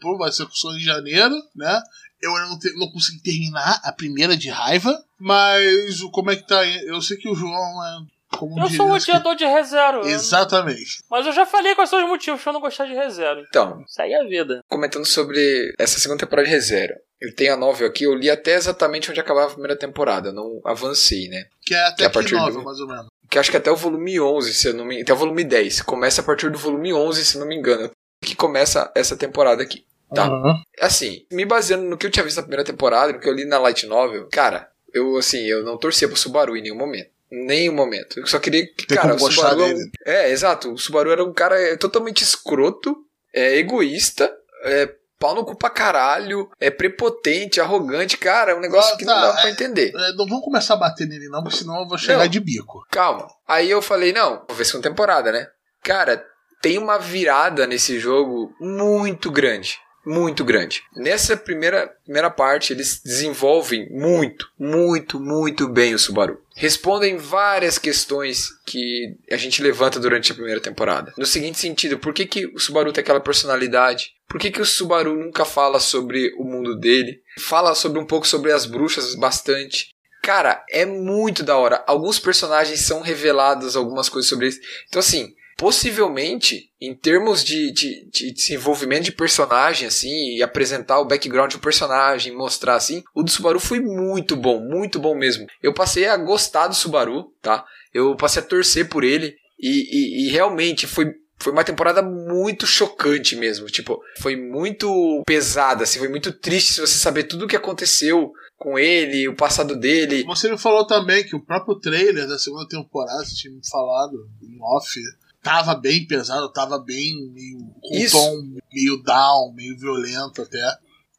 [0.00, 1.80] Pulo, vai ser só em janeiro, né?
[2.22, 6.36] Eu ainda não, te- não consegui terminar a primeira de raiva, mas o- como é
[6.36, 6.60] que tá?
[6.60, 6.86] aí?
[6.86, 7.98] Eu sei que o João é.
[8.36, 9.98] Como Eu sou um acho que- odiador de ReZero.
[10.02, 11.02] eu- Exatamente.
[11.10, 13.40] Mas eu já falei quais são os motivos pra eu não gostar de ReZero.
[13.48, 14.62] Então, Isso aí é a vida.
[14.68, 16.94] comentando sobre essa segunda temporada de ReZero.
[17.20, 20.32] Eu tenho a novel aqui, eu li até exatamente onde acabava a primeira temporada, eu
[20.32, 21.46] não avancei, né?
[21.62, 23.06] Que é até Que a que partir nova, do- mais ou menos.
[23.28, 25.82] Que acho que até o volume 11, se eu não me até o volume 10.
[25.82, 27.94] Começa a partir do volume 11, se eu não me engano, que
[28.40, 29.84] começa essa temporada aqui.
[30.14, 30.24] Tá.
[30.26, 30.56] Aham.
[30.80, 33.44] Assim, me baseando no que eu tinha visto na primeira temporada, no que eu li
[33.44, 37.10] na Light Novel, cara, eu assim, eu não torcia pro Subaru em nenhum momento.
[37.30, 38.18] Nenhum momento.
[38.18, 39.62] Eu só queria que, Tem cara, o Subaru.
[39.62, 39.90] é dele.
[40.04, 40.72] É, exato.
[40.72, 42.96] O Subaru era um cara é, totalmente escroto,
[43.32, 48.94] é egoísta, é pau no cu pra caralho, é prepotente, arrogante, cara, é um negócio
[48.94, 49.92] Ah, que tá, não dá pra é- entender.
[49.94, 52.26] É, não vamos começar a bater nele, não, porque senão eu vou chegar Não.
[52.28, 52.84] de bico.
[52.90, 53.28] Calma.
[53.46, 55.46] Aí eu falei, não, vou ver segunda temporada, né?
[55.84, 56.24] Cara,
[56.60, 59.78] tem uma virada nesse jogo muito grande.
[60.04, 60.82] Muito grande.
[60.96, 66.40] Nessa primeira, primeira parte, eles desenvolvem muito, muito, muito bem o Subaru.
[66.56, 71.12] Respondem várias questões que a gente levanta durante a primeira temporada.
[71.18, 74.14] No seguinte sentido, por que, que o Subaru tem aquela personalidade?
[74.26, 77.20] Por que, que o Subaru nunca fala sobre o mundo dele?
[77.38, 79.90] Fala sobre um pouco sobre as bruxas bastante.
[80.22, 81.84] Cara, é muito da hora.
[81.86, 84.58] Alguns personagens são revelados, algumas coisas sobre eles.
[84.88, 91.04] Então, assim, possivelmente, em termos de, de, de desenvolvimento de personagem, assim, e apresentar o
[91.04, 95.46] background do personagem, mostrar assim, o do Subaru foi muito bom, muito bom mesmo.
[95.62, 97.62] Eu passei a gostar do Subaru, tá?
[97.92, 102.66] Eu passei a torcer por ele, e, e, e realmente foi foi uma temporada muito
[102.66, 103.64] chocante mesmo.
[103.64, 108.78] Tipo, foi muito pesada, assim, foi muito triste você saber tudo o que aconteceu com
[108.78, 110.22] ele, o passado dele.
[110.24, 114.28] Você me falou também que o próprio trailer da segunda temporada, você tinha me falado
[114.42, 115.00] em off,
[115.42, 120.58] tava bem pesado, tava bem meio com um tom meio down, meio violento até.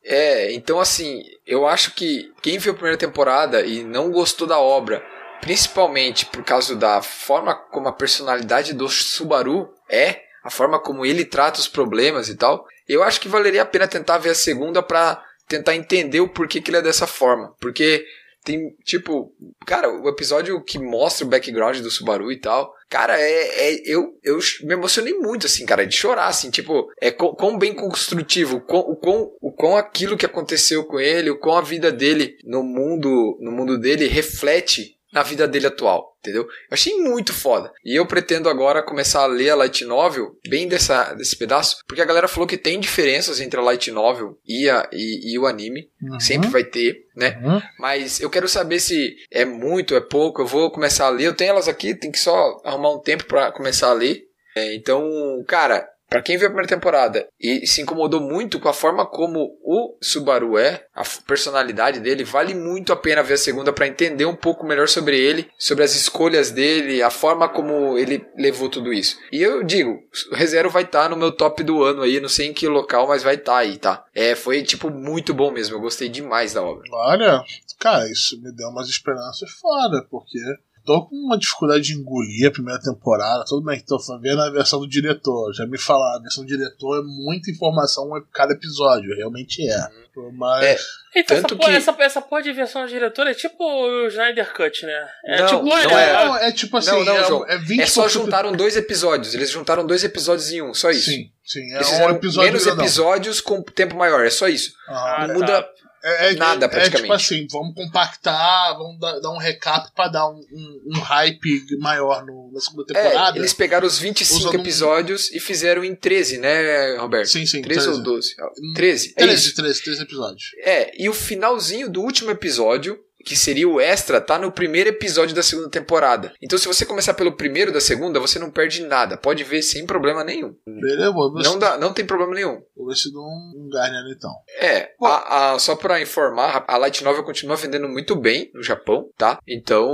[0.04, 4.60] É, então assim, eu acho que quem viu a primeira temporada e não gostou da
[4.60, 5.04] obra,
[5.42, 11.24] principalmente por causa da forma como a personalidade do Subaru é, a forma como ele
[11.24, 14.82] trata os problemas e tal, eu acho que valeria a pena tentar ver a segunda
[14.82, 17.54] pra tentar entender o porquê que ele é dessa forma.
[17.60, 18.06] Porque
[18.44, 19.34] tem, tipo,
[19.66, 24.18] cara, o episódio que mostra o background do Subaru e tal, cara, é, é eu,
[24.24, 28.82] eu me emocionei muito, assim, cara, de chorar, assim, tipo, é quão, bem construtivo, quão,
[28.82, 32.64] o, quão, o quão aquilo que aconteceu com ele, o quão a vida dele no
[32.64, 36.44] mundo, no mundo dele reflete na vida dele atual, entendeu?
[36.44, 37.72] Eu achei muito foda.
[37.84, 42.02] E eu pretendo agora começar a ler a Light Novel, bem dessa, desse pedaço, porque
[42.02, 45.46] a galera falou que tem diferenças entre a Light Novel e, a, e, e o
[45.46, 45.90] anime.
[46.02, 46.20] Uhum.
[46.20, 47.40] Sempre vai ter, né?
[47.44, 47.62] Uhum.
[47.80, 50.42] Mas eu quero saber se é muito, é pouco.
[50.42, 51.28] Eu vou começar a ler.
[51.28, 54.28] Eu tenho elas aqui, tem que só arrumar um tempo para começar a ler.
[54.56, 55.10] É, então,
[55.48, 59.58] cara, para quem viu a primeira temporada e se incomodou muito com a forma como
[59.64, 64.26] o Subaru é, a personalidade dele, vale muito a pena ver a segunda para entender
[64.26, 68.92] um pouco melhor sobre ele, sobre as escolhas dele, a forma como ele levou tudo
[68.92, 69.18] isso.
[69.32, 72.28] E eu digo, o ReZero vai estar tá no meu top do ano aí, não
[72.28, 74.04] sei em que local, mas vai estar tá aí, tá?
[74.14, 76.84] É, foi tipo muito bom mesmo, eu gostei demais da obra.
[76.92, 77.42] Olha,
[77.80, 80.40] cara, isso me deu umas esperanças foda, porque
[80.86, 83.46] tô com uma dificuldade de engolir a primeira temporada.
[83.46, 85.54] Tudo bem que tô vendo a versão do diretor.
[85.54, 89.88] Já me falaram, a versão do diretor é muita informação a cada episódio, realmente é.
[90.34, 90.66] Mas.
[90.66, 90.78] É.
[91.16, 91.76] Então, essa, porra, que...
[91.76, 95.10] essa, essa porra de versão do diretor é tipo o Snyder Cut, né?
[95.26, 97.82] É não, tipo, não é, não, é tipo assim, não, não, é, João, é, 20
[97.82, 99.34] é só juntaram dois episódios.
[99.34, 101.10] Eles juntaram dois episódios em um, só isso.
[101.10, 101.74] Sim, sim.
[101.74, 104.74] É Eles um episódio menos episódios com tempo maior, é só isso.
[104.88, 105.68] Ah, não muda.
[106.04, 106.98] É, é, Nada, praticamente.
[106.98, 111.00] É tipo assim, vamos compactar, vamos dar, dar um recap pra dar um, um, um
[111.00, 113.38] hype maior no, na segunda é, temporada.
[113.38, 115.38] É, eles pegaram os 25 episódios um...
[115.38, 117.30] e fizeram em 13, né, Roberto?
[117.30, 117.62] Sim, sim.
[117.62, 117.98] 13, 13.
[117.98, 118.36] ou 12?
[118.76, 120.46] 13, 13, é 13, 13, 13 episódios.
[120.64, 125.36] É, e o finalzinho do último episódio que seria o extra, tá no primeiro episódio
[125.36, 126.34] da segunda temporada.
[126.42, 129.18] Então, se você começar pelo primeiro da segunda, você não perde nada.
[129.18, 130.56] Pode ver sem problema nenhum.
[130.66, 132.62] Beleza, não, dá, não tem problema nenhum.
[132.76, 134.32] Vou ver se dou um, Garner então.
[134.60, 139.10] É, a, a, só pra informar, a Light Novel continua vendendo muito bem no Japão,
[139.18, 139.40] tá?
[139.48, 139.92] Então,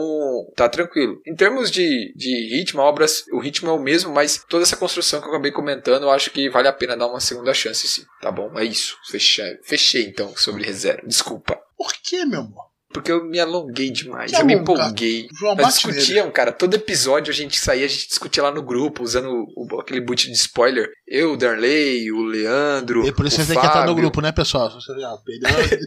[0.55, 1.21] tá tranquilo.
[1.25, 5.19] Em termos de, de ritmo, obras, o ritmo é o mesmo, mas toda essa construção
[5.19, 8.03] que eu acabei comentando, eu acho que vale a pena dar uma segunda chance, sim.
[8.21, 8.57] Tá bom?
[8.57, 8.97] É isso.
[9.09, 11.01] Fechei, fechei então sobre reserva.
[11.05, 11.59] Desculpa.
[11.77, 12.65] Por que, meu amor?
[12.91, 15.27] Porque eu me alonguei demais, que eu me empolguei.
[15.37, 19.03] João Nós discutíamos, cara, todo episódio a gente saía, a gente discutia lá no grupo,
[19.03, 20.89] usando o, aquele boot de spoiler.
[21.05, 23.05] Eu, o Darley, o Leandro.
[23.05, 24.69] E por isso você tem que entrar no grupo, né, pessoal?
[24.69, 25.17] Já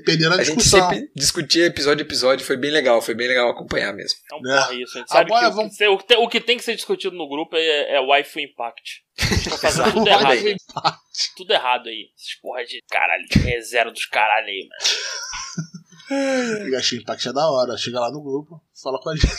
[0.05, 3.51] perderam, a, a gente sempre discutia episódio a episódio, foi bem legal, foi bem legal
[3.51, 4.19] acompanhar mesmo.
[4.25, 4.75] Então, é.
[4.77, 5.81] isso, a gente sabe Agora, que vamos...
[5.81, 9.03] o, que, o que tem que ser discutido no grupo é, é Waifu Impact.
[9.59, 10.33] Fazendo tudo errado.
[10.33, 10.57] Aí.
[11.37, 12.11] Tudo errado aí.
[12.15, 15.80] Essas porra de caralho, é zero dos caralho aí, mano.
[16.11, 17.77] E achei Impact é da hora.
[17.77, 19.31] Chega lá no grupo, fala com a gente.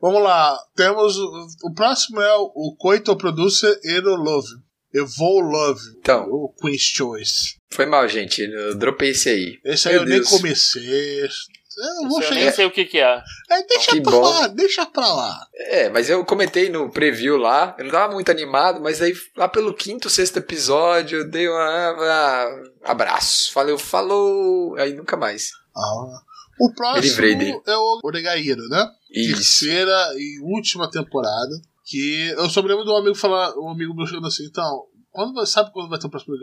[0.00, 0.58] Vamos lá.
[0.74, 1.16] Temos.
[1.62, 4.48] O, próximo é o Coito Producer Ero Love.
[4.92, 5.80] Evol Love.
[5.98, 6.28] Então.
[6.30, 7.56] O Queen's Choice.
[7.70, 8.40] Foi mal, gente.
[8.42, 9.58] Eu dropei esse aí.
[9.64, 10.30] Esse aí Meu eu Deus.
[10.30, 11.28] nem comecei.
[11.76, 12.34] Eu, vou chegar...
[12.36, 13.22] nem sei o que, que é.
[13.50, 14.20] é deixa que pra bom.
[14.20, 15.46] lá, deixa pra lá.
[15.54, 19.48] É, mas eu comentei no preview lá, eu não tava muito animado, mas aí lá
[19.48, 21.60] pelo quinto, sexto episódio, eu dei uma.
[21.60, 23.52] Ah, abraço.
[23.52, 24.76] Falei, falou.
[24.76, 25.50] Aí nunca mais.
[25.76, 26.20] Ah.
[26.60, 28.88] O próximo é o Oregaíra, né?
[29.10, 29.34] Isso.
[29.34, 31.60] Terceira e última temporada.
[31.84, 35.44] Que eu só me lembro do amigo falar, um amigo meu chegando assim, então, quando,
[35.46, 36.34] sabe quando vai ter o próximo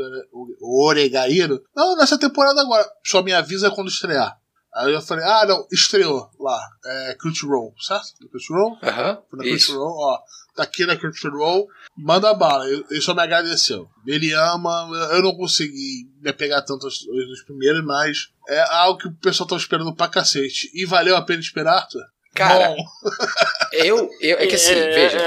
[0.61, 1.63] Oregaíro?
[1.75, 2.87] Não, nessa temporada agora.
[3.05, 4.37] Só me avisa quando estrear.
[4.73, 6.59] Aí eu falei, ah, não, estreou lá.
[6.85, 8.13] É Crunchyroll, certo?
[8.29, 8.77] Crunchyroll?
[8.81, 9.11] Aham.
[9.11, 10.19] Uh -huh, Crunchyroll, ó.
[10.55, 11.67] Tá aqui na Crunchyroll.
[11.97, 12.65] Manda bala.
[12.67, 13.87] Ele só me agradeceu.
[14.07, 14.89] Ele ama.
[15.11, 19.55] Eu não consegui me pegar tanto nos primeiros, mas é algo que o pessoal tá
[19.55, 20.69] esperando pra cacete.
[20.73, 22.03] E valeu a pena esperar, Arthur?
[22.33, 22.73] Cara,
[23.73, 24.37] eu, eu.
[24.37, 25.19] É que assim, veja,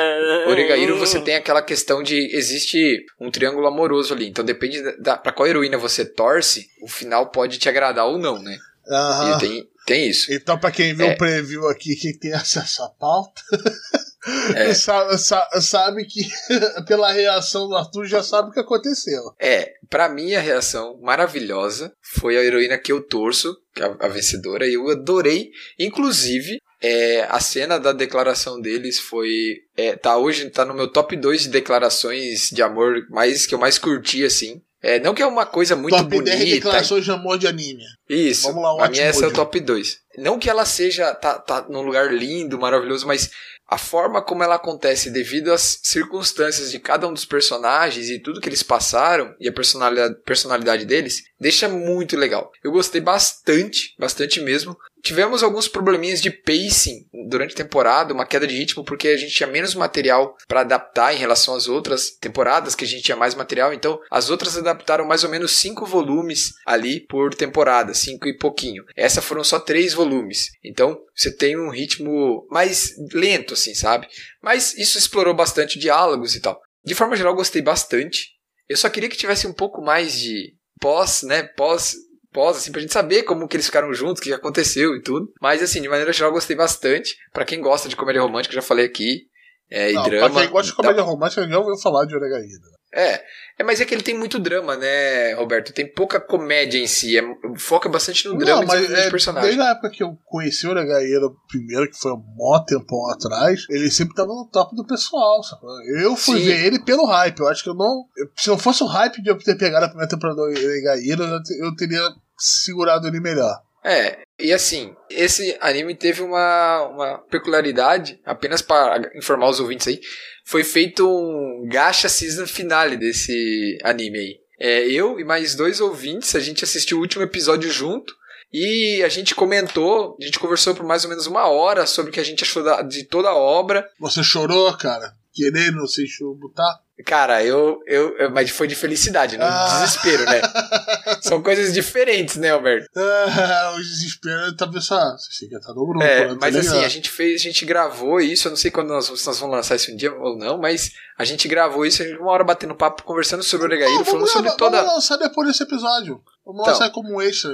[0.48, 2.34] Origairo você tem aquela questão de.
[2.34, 4.26] Existe um triângulo amoroso ali.
[4.26, 8.42] Então depende da, pra qual heroína você torce, o final pode te agradar ou não,
[8.42, 8.56] né?
[8.86, 9.38] Uhum.
[9.38, 10.32] tem, tem isso.
[10.32, 11.14] Então, para quem viu é.
[11.14, 13.42] o preview aqui, quem tem acesso à pauta.
[14.54, 14.72] É.
[14.72, 15.18] Sabe,
[15.60, 16.26] sabe, que
[16.88, 19.20] pela reação do Arthur já sabe o que aconteceu.
[19.38, 24.66] É, para mim a reação maravilhosa foi a heroína que eu torço, é a vencedora,
[24.66, 25.50] e eu adorei.
[25.78, 29.58] Inclusive, é, a cena da declaração deles foi.
[29.76, 33.58] É, tá hoje tá no meu top 2 de declarações de amor mais que eu
[33.58, 34.60] mais curti, assim.
[34.82, 36.32] É, não que é uma coisa muito top bonita.
[36.32, 37.82] Top 10 declarações de amor de anime.
[38.06, 38.48] Isso.
[38.48, 39.98] Vamos lá, um a minha essa é o top 2.
[40.18, 41.14] Não que ela seja.
[41.14, 43.30] tá, tá num lugar lindo, maravilhoso, mas
[43.66, 48.40] a forma como ela acontece devido às circunstâncias de cada um dos personagens e tudo
[48.40, 52.52] que eles passaram e a personalidade, personalidade deles deixa muito legal.
[52.62, 53.63] Eu gostei bastante,
[53.98, 54.76] bastante mesmo.
[55.02, 59.34] Tivemos alguns probleminhas de pacing durante a temporada, uma queda de ritmo, porque a gente
[59.34, 63.34] tinha menos material para adaptar em relação às outras temporadas, que a gente tinha mais
[63.34, 63.74] material.
[63.74, 68.84] Então, as outras adaptaram mais ou menos cinco volumes ali por temporada, cinco e pouquinho.
[68.96, 70.50] Essa foram só três volumes.
[70.64, 74.08] Então, você tem um ritmo mais lento, assim, sabe?
[74.42, 76.60] Mas isso explorou bastante diálogos e tal.
[76.84, 78.34] De forma geral, gostei bastante.
[78.68, 81.42] Eu só queria que tivesse um pouco mais de pós, né?
[81.42, 81.94] Pós
[82.34, 85.32] pós, assim, pra gente saber como que eles ficaram juntos, o que aconteceu e tudo.
[85.40, 87.16] Mas, assim, de maneira geral, gostei bastante.
[87.32, 89.28] para quem gosta de comédia romântica, já falei aqui.
[89.70, 90.30] É, não, e drama.
[90.30, 92.74] Pra quem gosta de comédia romântica, já ouviu falar de Oregaída.
[92.96, 93.20] É,
[93.58, 95.72] é, mas é que ele tem muito drama, né, Roberto?
[95.72, 97.22] Tem pouca comédia em si, é,
[97.56, 99.48] foca bastante no drama não, mas é, personagem.
[99.48, 103.66] Desde a época que eu conheci o Oregaíra primeiro, que foi um mó tempão atrás,
[103.68, 105.62] ele sempre tava no top do pessoal, sabe?
[106.04, 106.44] Eu fui Sim.
[106.44, 108.04] ver ele pelo hype, eu acho que eu não...
[108.36, 111.74] Se não fosse o hype de eu ter pegado a primeira temporada do Oregaíra, eu
[111.74, 112.00] teria
[112.36, 113.60] segurado ele melhor.
[113.84, 120.00] É, e assim, esse anime teve uma, uma peculiaridade, apenas para informar os ouvintes aí,
[120.46, 124.40] foi feito um gacha season finale desse anime aí.
[124.58, 128.14] É, eu e mais dois ouvintes, a gente assistiu o último episódio junto,
[128.56, 132.14] e a gente comentou, a gente conversou por mais ou menos uma hora sobre o
[132.14, 133.90] que a gente achou da, de toda a obra.
[133.98, 135.12] Você chorou, cara?
[135.32, 136.80] Querendo o Butá?
[137.04, 139.80] Cara, eu, eu, eu, Mas foi de felicidade, não ah.
[139.80, 140.40] desespero, né?
[141.22, 142.88] São coisas diferentes, né, Alberto?
[142.96, 145.16] Ah, o desespero talvez só.
[145.16, 146.04] Você que tá no grupo.
[146.04, 146.36] É, né?
[146.40, 148.46] mas assim, a gente fez, a gente gravou isso.
[148.46, 151.24] Eu não sei quando nós, nós vamos lançar isso um dia ou não, mas a
[151.24, 154.78] gente gravou isso, uma hora batendo papo, conversando sobre o Oregaíro, falando sobre toda.
[154.78, 156.22] Vamos lançar depois desse episódio.
[156.46, 157.50] Vamos então, lançar como extra.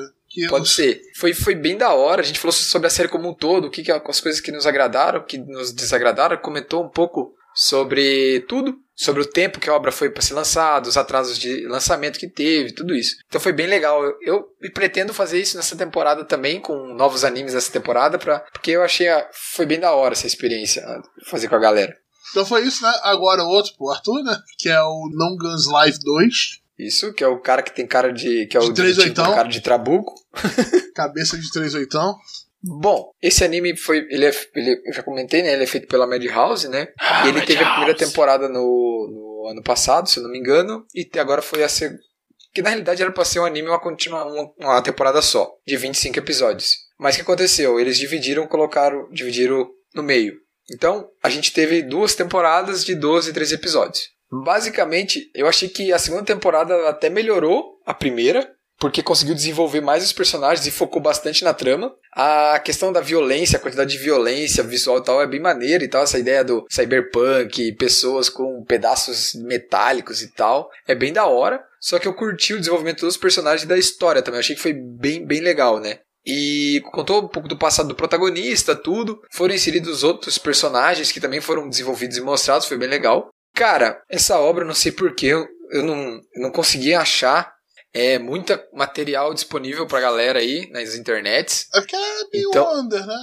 [0.50, 1.00] Pode ser.
[1.16, 2.20] Foi, foi bem da hora.
[2.20, 4.52] A gente falou sobre a série como um todo, o que, que as coisas que
[4.52, 9.74] nos agradaram, que nos desagradaram, comentou um pouco sobre tudo, sobre o tempo que a
[9.74, 13.16] obra foi para ser lançada, os atrasos de lançamento que teve, tudo isso.
[13.26, 14.04] Então foi bem legal.
[14.04, 18.72] Eu, eu pretendo fazer isso nessa temporada também, com novos animes dessa temporada, pra, porque
[18.72, 20.84] eu achei a, foi bem da hora essa experiência
[21.24, 21.96] fazer com a galera.
[22.30, 22.92] Então foi isso, né?
[23.02, 24.38] Agora outro pro Arthur, né?
[24.58, 26.60] Que é o Non Guns Life 2.
[26.78, 28.46] Isso, que é o cara que tem cara de.
[28.46, 30.14] que é o de tipo, cara de trabuco.
[30.94, 31.98] Cabeça de 38.
[32.62, 34.06] Bom, esse anime foi.
[34.10, 35.52] Ele, é, ele eu já comentei, né?
[35.52, 36.88] Ele é feito pela Madhouse, né?
[36.98, 40.38] Ah, e ele teve a primeira temporada no, no, ano passado, se eu não me
[40.38, 40.84] engano.
[40.94, 42.00] E agora foi a segunda.
[42.52, 45.76] Que na realidade era pra ser um anime uma, continua, uma, uma temporada só, de
[45.76, 46.74] 25 episódios.
[46.98, 47.78] Mas o que aconteceu?
[47.78, 49.08] Eles dividiram, colocaram.
[49.10, 50.34] dividiram no meio.
[50.70, 54.08] Então, a gente teve duas temporadas de 12 e 13 episódios.
[54.30, 58.48] Basicamente, eu achei que a segunda temporada até melhorou a primeira,
[58.80, 61.94] porque conseguiu desenvolver mais os personagens e focou bastante na trama.
[62.14, 65.88] A questão da violência, a quantidade de violência visual e tal é bem maneira e
[65.88, 66.02] tal.
[66.02, 71.62] Essa ideia do cyberpunk, pessoas com pedaços metálicos e tal, é bem da hora.
[71.78, 74.38] Só que eu curti o desenvolvimento dos personagens e da história também.
[74.38, 75.98] Eu achei que foi bem, bem legal, né?
[76.24, 79.20] E contou um pouco do passado do protagonista, tudo.
[79.30, 83.28] Foram inseridos outros personagens que também foram desenvolvidos e mostrados, foi bem legal.
[83.54, 87.59] Cara, essa obra, não sei porquê, eu, não, eu não consegui achar
[87.92, 91.66] é muita material disponível pra galera aí nas internets.
[91.74, 91.98] É porque é
[92.32, 93.18] meio então, under, né?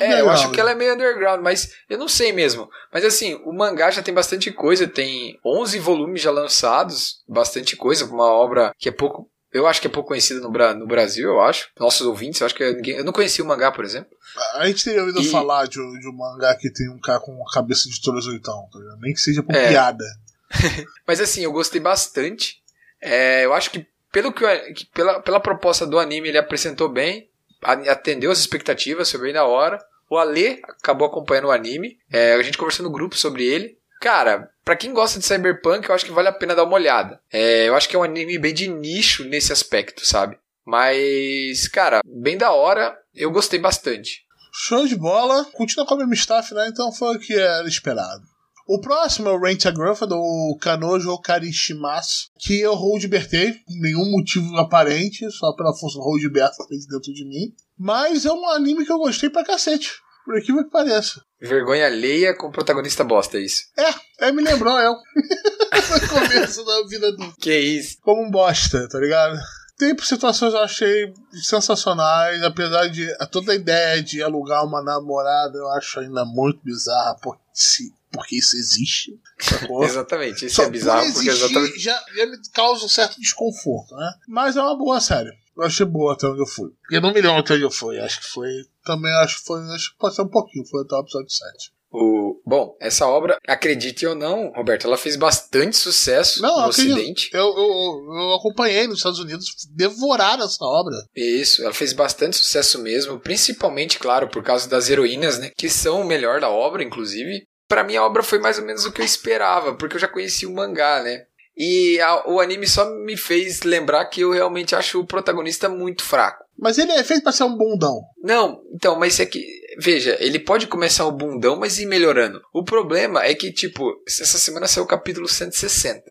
[0.00, 2.68] É, é eu acho que ela é meio underground, mas eu não sei mesmo.
[2.92, 8.04] Mas assim, o mangá já tem bastante coisa, tem 11 volumes já lançados, bastante coisa,
[8.04, 9.28] uma obra que é pouco.
[9.52, 11.68] Eu acho que é pouco conhecida no, no Brasil, eu acho.
[11.78, 12.96] Nossos ouvintes, eu acho que ninguém.
[12.96, 14.10] Eu não conhecia o mangá, por exemplo.
[14.54, 15.30] A gente teria ouvido e...
[15.30, 18.68] falar de, de, um mangá que tem um cara com a cabeça de todos oitão,
[18.72, 19.68] tá Nem que seja por é.
[19.68, 20.04] piada.
[21.06, 22.63] mas assim, eu gostei bastante.
[23.04, 27.28] É, eu acho que, pelo que, que, pela, pela proposta do anime ele apresentou bem,
[27.62, 29.78] atendeu as expectativas, foi bem da hora.
[30.08, 33.76] O Ale acabou acompanhando o anime, é, a gente conversou no grupo sobre ele.
[34.00, 37.20] Cara, para quem gosta de cyberpunk, eu acho que vale a pena dar uma olhada.
[37.32, 40.38] É, eu acho que é um anime bem de nicho nesse aspecto, sabe?
[40.64, 44.24] Mas, cara, bem da hora, eu gostei bastante.
[44.52, 45.44] Show de bola.
[45.52, 46.68] Continua com a mesma staff, né?
[46.68, 48.22] Então foi o que era esperado.
[48.66, 54.10] O próximo é o Rent a Girlfriend, do Kanojo Karishimasu, que eu roldbertei, por nenhum
[54.10, 57.52] motivo aparente, só pela força roldberta que fez dentro de mim.
[57.78, 59.92] Mas é um anime que eu gostei pra cacete.
[60.24, 61.20] Por aqui que pareça.
[61.38, 63.64] Vergonha alheia com protagonista bosta, é isso.
[63.76, 64.92] É, é me lembrou eu.
[64.92, 67.34] no começo da vida do.
[67.36, 67.98] Que isso?
[68.00, 69.38] Como um bosta, tá ligado?
[69.76, 75.58] Tem situações que eu achei sensacionais, apesar de toda a ideia de alugar uma namorada
[75.58, 79.18] eu acho ainda muito bizarra, porque, se, porque isso existe.
[79.82, 81.78] Exatamente, isso Só é bizarro por porque existir, exatamente.
[81.78, 84.12] já, já me causa um certo desconforto, né?
[84.28, 85.30] Mas é uma boa série.
[85.56, 86.70] Eu achei boa até onde eu fui.
[86.90, 87.98] Eu não me lembro até onde eu fui.
[87.98, 88.50] Acho que foi.
[88.84, 89.60] Também acho que foi.
[89.72, 90.66] Acho que pode ser um pouquinho.
[90.66, 91.72] Foi até o episódio 7.
[91.92, 92.42] O...
[92.44, 96.68] Bom, essa obra, acredite ou não, Roberto, ela fez bastante sucesso Não, no.
[96.68, 97.30] Ocidente.
[97.32, 100.96] Eu, eu, eu acompanhei nos Estados Unidos, devoraram essa obra.
[101.14, 105.52] Isso, ela fez bastante sucesso mesmo, principalmente, claro, por causa das heroínas, né?
[105.56, 107.46] Que são o melhor da obra, inclusive.
[107.68, 110.08] Pra mim, a obra foi mais ou menos o que eu esperava, porque eu já
[110.08, 111.24] conheci o mangá, né?
[111.56, 116.02] E a- o anime só me fez lembrar que eu realmente acho o protagonista muito
[116.04, 116.44] fraco.
[116.58, 118.00] Mas ele é feito pra ser um bundão.
[118.22, 119.44] Não, então, mas é que.
[119.78, 122.40] Veja, ele pode começar o bundão, mas ir melhorando.
[122.52, 126.02] O problema é que, tipo, essa semana saiu o capítulo 160.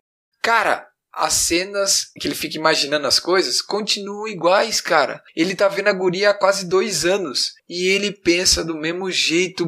[0.42, 5.22] Cara, as cenas que ele fica imaginando as coisas continuam iguais, cara.
[5.36, 7.52] Ele tá vendo a guria há quase dois anos.
[7.68, 9.64] E ele pensa do mesmo jeito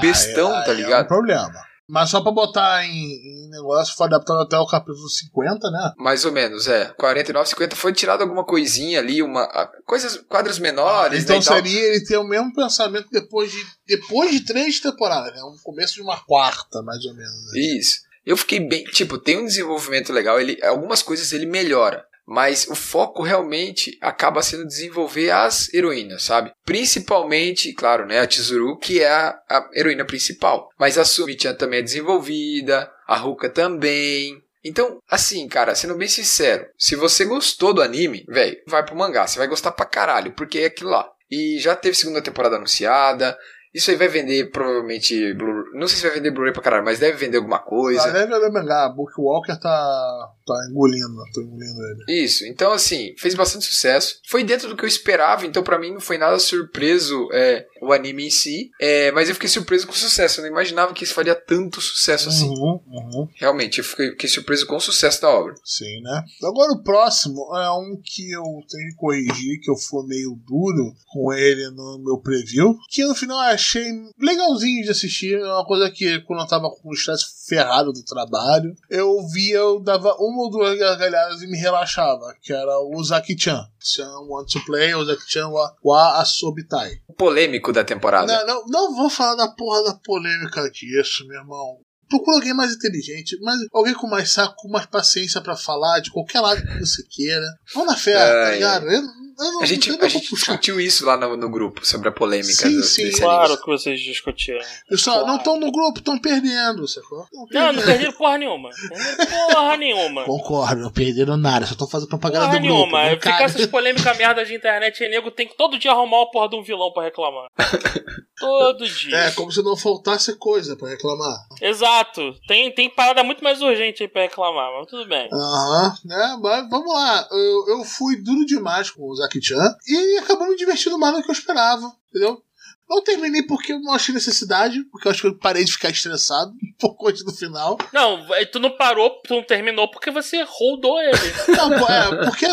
[0.00, 1.06] bestão, Aí- tá aí É um ligado?
[1.08, 1.68] problema.
[1.90, 5.92] Mas só pra botar em, em negócio, foi adaptado até o capítulo 50, né?
[5.96, 6.92] Mais ou menos, é.
[6.98, 9.44] 49, 50 foi tirado alguma coisinha ali, uma.
[9.44, 11.56] a- Coisas, quadros menores, então né, e tal.
[11.56, 15.42] seria ele ter o mesmo pensamento depois de, depois de três temporadas, né?
[15.42, 17.52] Um começo de uma quarta, mais ou menos.
[17.54, 17.58] né?
[17.58, 18.00] Isso.
[18.28, 18.84] Eu fiquei bem.
[18.84, 20.38] Tipo, tem um desenvolvimento legal.
[20.38, 22.04] Ele, algumas coisas ele melhora.
[22.26, 26.52] Mas o foco realmente acaba sendo desenvolver as heroínas, sabe?
[26.62, 28.20] Principalmente, claro, né?
[28.20, 30.68] A Chizuru, que é a, a heroína principal.
[30.78, 32.92] Mas a Sumi-chan também é desenvolvida.
[33.06, 34.36] A Ruka também.
[34.62, 39.26] Então, assim, cara, sendo bem sincero, se você gostou do anime, velho, vai pro mangá.
[39.26, 41.08] Você vai gostar pra caralho, porque é aquilo lá.
[41.30, 43.38] E já teve segunda temporada anunciada.
[43.74, 45.34] Isso aí vai vender provavelmente.
[45.34, 48.02] Blu- Não sei se vai vender Blu-ray pra caralho, mas deve vender alguma coisa.
[48.08, 48.88] Ah, deve haver mangá.
[48.88, 51.78] Book Walker tá, tá engolindo, tô engolindo
[52.08, 52.24] ele.
[52.24, 54.20] Isso, então assim, fez bastante sucesso.
[54.28, 57.92] Foi dentro do que eu esperava, então pra mim não foi nada surpreso é, o
[57.92, 58.70] anime em si.
[58.80, 60.40] É, mas eu fiquei surpreso com o sucesso.
[60.40, 62.48] Eu não imaginava que isso faria tanto sucesso assim.
[62.48, 63.28] Uhum, uhum.
[63.36, 65.54] Realmente, eu fiquei, fiquei surpreso com o sucesso da obra.
[65.64, 66.24] Sim, né?
[66.42, 70.94] Agora o próximo é um que eu tenho que corrigir, que eu fui meio duro
[71.06, 73.84] com ele no meu preview, que no final eu achei
[74.20, 78.04] legalzinho de assistir, é uma coisa que quando eu tava com o estresse ferrado do
[78.04, 83.02] trabalho, eu via, eu dava uma ou duas gargalhadas e me relaxava, que era o
[83.02, 83.66] Zaki-chan.
[83.80, 87.00] Chan Want to Play, o Zaki-chan wa, wa Asobitai.
[87.08, 88.44] O polêmico da temporada.
[88.44, 91.80] Não, não, não vou falar da porra da polêmica disso, meu irmão.
[92.08, 96.10] Procura alguém mais inteligente, mas alguém com mais saco, com mais paciência pra falar de
[96.10, 97.46] qualquer lado que você queira.
[97.74, 98.54] Vamos na fé, tá Ai.
[98.54, 98.86] ligado?
[98.90, 99.02] Eu
[99.38, 102.76] não, A gente, a gente discutiu isso lá no, no grupo, sobre a polêmica Sim,
[102.76, 104.60] do, sim, desse Claro que vocês discutiram.
[104.88, 105.28] Pessoal, Claro.
[105.32, 107.26] não estão no grupo, estão perdendo, sacou?
[107.52, 108.70] Não, não perderam porra nenhuma.
[108.88, 110.24] Perderam porra nenhuma.
[110.24, 112.76] Concordo, não perderam nada, só tô fazendo propaganda Porra do grupo.
[112.80, 113.02] nenhuma.
[113.04, 116.30] Não Ficar essas polêmicas merda de internet aí, nego tem que todo dia arrumar uma
[116.30, 117.48] porra de um vilão pra reclamar.
[118.38, 119.16] todo dia.
[119.16, 121.36] É, como se não faltasse coisa pra reclamar.
[121.60, 122.34] Exato.
[122.46, 125.28] Tem, tem parada muito mais urgente aí pra reclamar, mas tudo bem.
[125.32, 126.38] Aham, né?
[126.40, 127.26] Mas vamos lá.
[127.30, 131.30] Eu, eu fui duro demais com o Zaki-chan e acabou me divertindo mais do que
[131.30, 132.42] eu esperava, entendeu?
[132.90, 135.90] Não terminei porque eu não achei necessidade, porque eu acho que eu parei de ficar
[135.90, 137.76] estressado um pouco antes do final.
[137.92, 141.12] Não, aí tu não parou, tu não terminou porque você roldou ele.
[141.54, 142.46] Não, é, porque,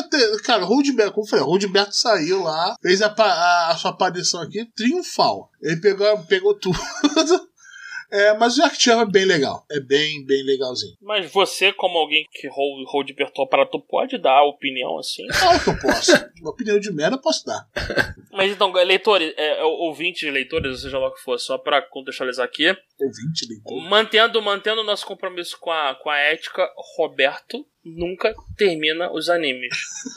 [0.43, 3.91] cara, o Roldberto, como eu falei, o Roldberto saiu lá, fez a, a- a sua
[3.91, 5.49] aparição aqui triunfal.
[5.61, 6.77] Ele pegou, pegou tudo.
[8.15, 9.65] É, mas o Zaki-chan é bem legal.
[9.69, 10.95] É bem, bem legalzinho.
[11.01, 15.25] Mas você, como alguém que hold, hold apertou para tu, pode dar opinião assim?
[15.45, 16.11] Claro que eu posso.
[16.41, 17.67] Uma opinião de merda eu posso dar.
[18.31, 22.67] Mas então, leitores, é, ouvintes, leitores, seja lá o que for, só pra contextualizar aqui,
[22.99, 23.89] Ouvinte, leitor.
[23.89, 29.75] mantendo mantendo o nosso compromisso com a, com a ética, Roberto nunca termina os animes.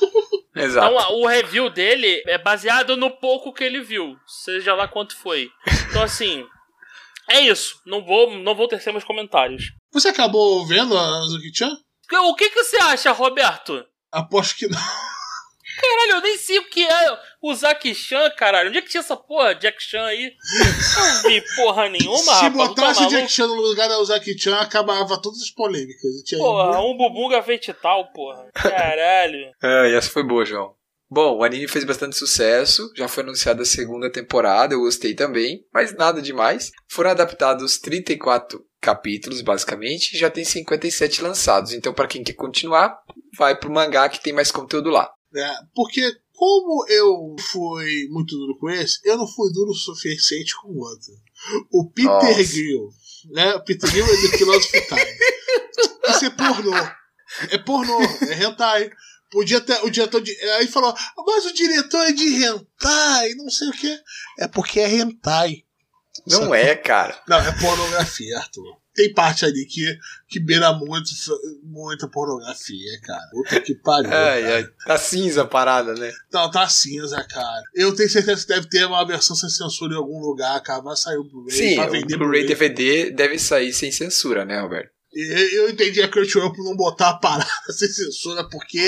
[0.56, 0.92] Exato.
[0.92, 5.50] Então, o review dele é baseado no pouco que ele viu, seja lá quanto foi.
[5.90, 6.44] Então, assim,
[7.28, 7.80] é isso.
[7.86, 9.72] Não vou, não vou tecer meus comentários.
[9.92, 11.76] Você acabou vendo a Zuki-chan?
[12.24, 13.84] O que, que você acha, Roberto?
[14.10, 14.78] Aposto que não.
[15.80, 18.68] Caralho, eu nem sei o que é o Zaki-chan, caralho.
[18.68, 20.32] Onde é que tinha essa porra, Jack Chan aí?
[20.96, 22.42] Não vi porra nenhuma, Se rapaz.
[22.42, 23.16] Tá botasse o maluco?
[23.20, 26.22] Jack Chan no lugar da Zaki-chan, acabava todas as polêmicas.
[26.24, 27.44] Tinha Porra, um bubunga
[27.80, 28.48] tal, porra.
[28.52, 29.52] Caralho.
[29.62, 30.74] Ah, essa foi boa, João.
[31.10, 35.64] Bom, o anime fez bastante sucesso, já foi anunciada a segunda temporada, eu gostei também,
[35.72, 36.70] mas nada demais.
[36.86, 41.72] Foram adaptados 34 capítulos, basicamente, e já tem 57 lançados.
[41.72, 42.98] Então, para quem quer continuar,
[43.36, 45.10] vai pro mangá que tem mais conteúdo lá.
[45.34, 50.54] É, porque Como eu fui muito duro com esse, eu não fui duro o suficiente
[50.62, 51.12] com o outro.
[51.68, 52.52] O Peter Nossa.
[52.52, 52.88] Grill,
[53.32, 53.54] né?
[53.56, 55.18] O Peter Grill é do Philosophy Time.
[56.08, 56.72] Isso é pornô.
[57.50, 57.98] É pornô,
[58.28, 58.88] é hentai.
[59.30, 60.94] Podia ter, o diretor de, aí falou,
[61.26, 64.00] mas o diretor é de hentai, não sei o que.
[64.38, 65.64] É porque é hentai.
[66.26, 67.20] Não é, cara.
[67.28, 68.76] Não, é pornografia, Arthur.
[68.94, 69.96] Tem parte ali que,
[70.28, 71.10] que beira muito,
[71.62, 73.28] muita pornografia, cara.
[73.30, 74.10] Puta que pariu.
[74.84, 76.12] Tá cinza a parada, né?
[76.32, 77.62] Não, tá cinza, cara.
[77.74, 80.82] Eu tenho certeza que deve ter uma versão sem censura em algum lugar, cara.
[80.82, 82.46] Vai sair o Blu-ray Sim, o Blu-ray.
[82.46, 84.97] DVD deve sair sem censura, né, Roberto?
[85.20, 88.78] Eu entendi a Crunchyroll por não botar a parada sem censura, porque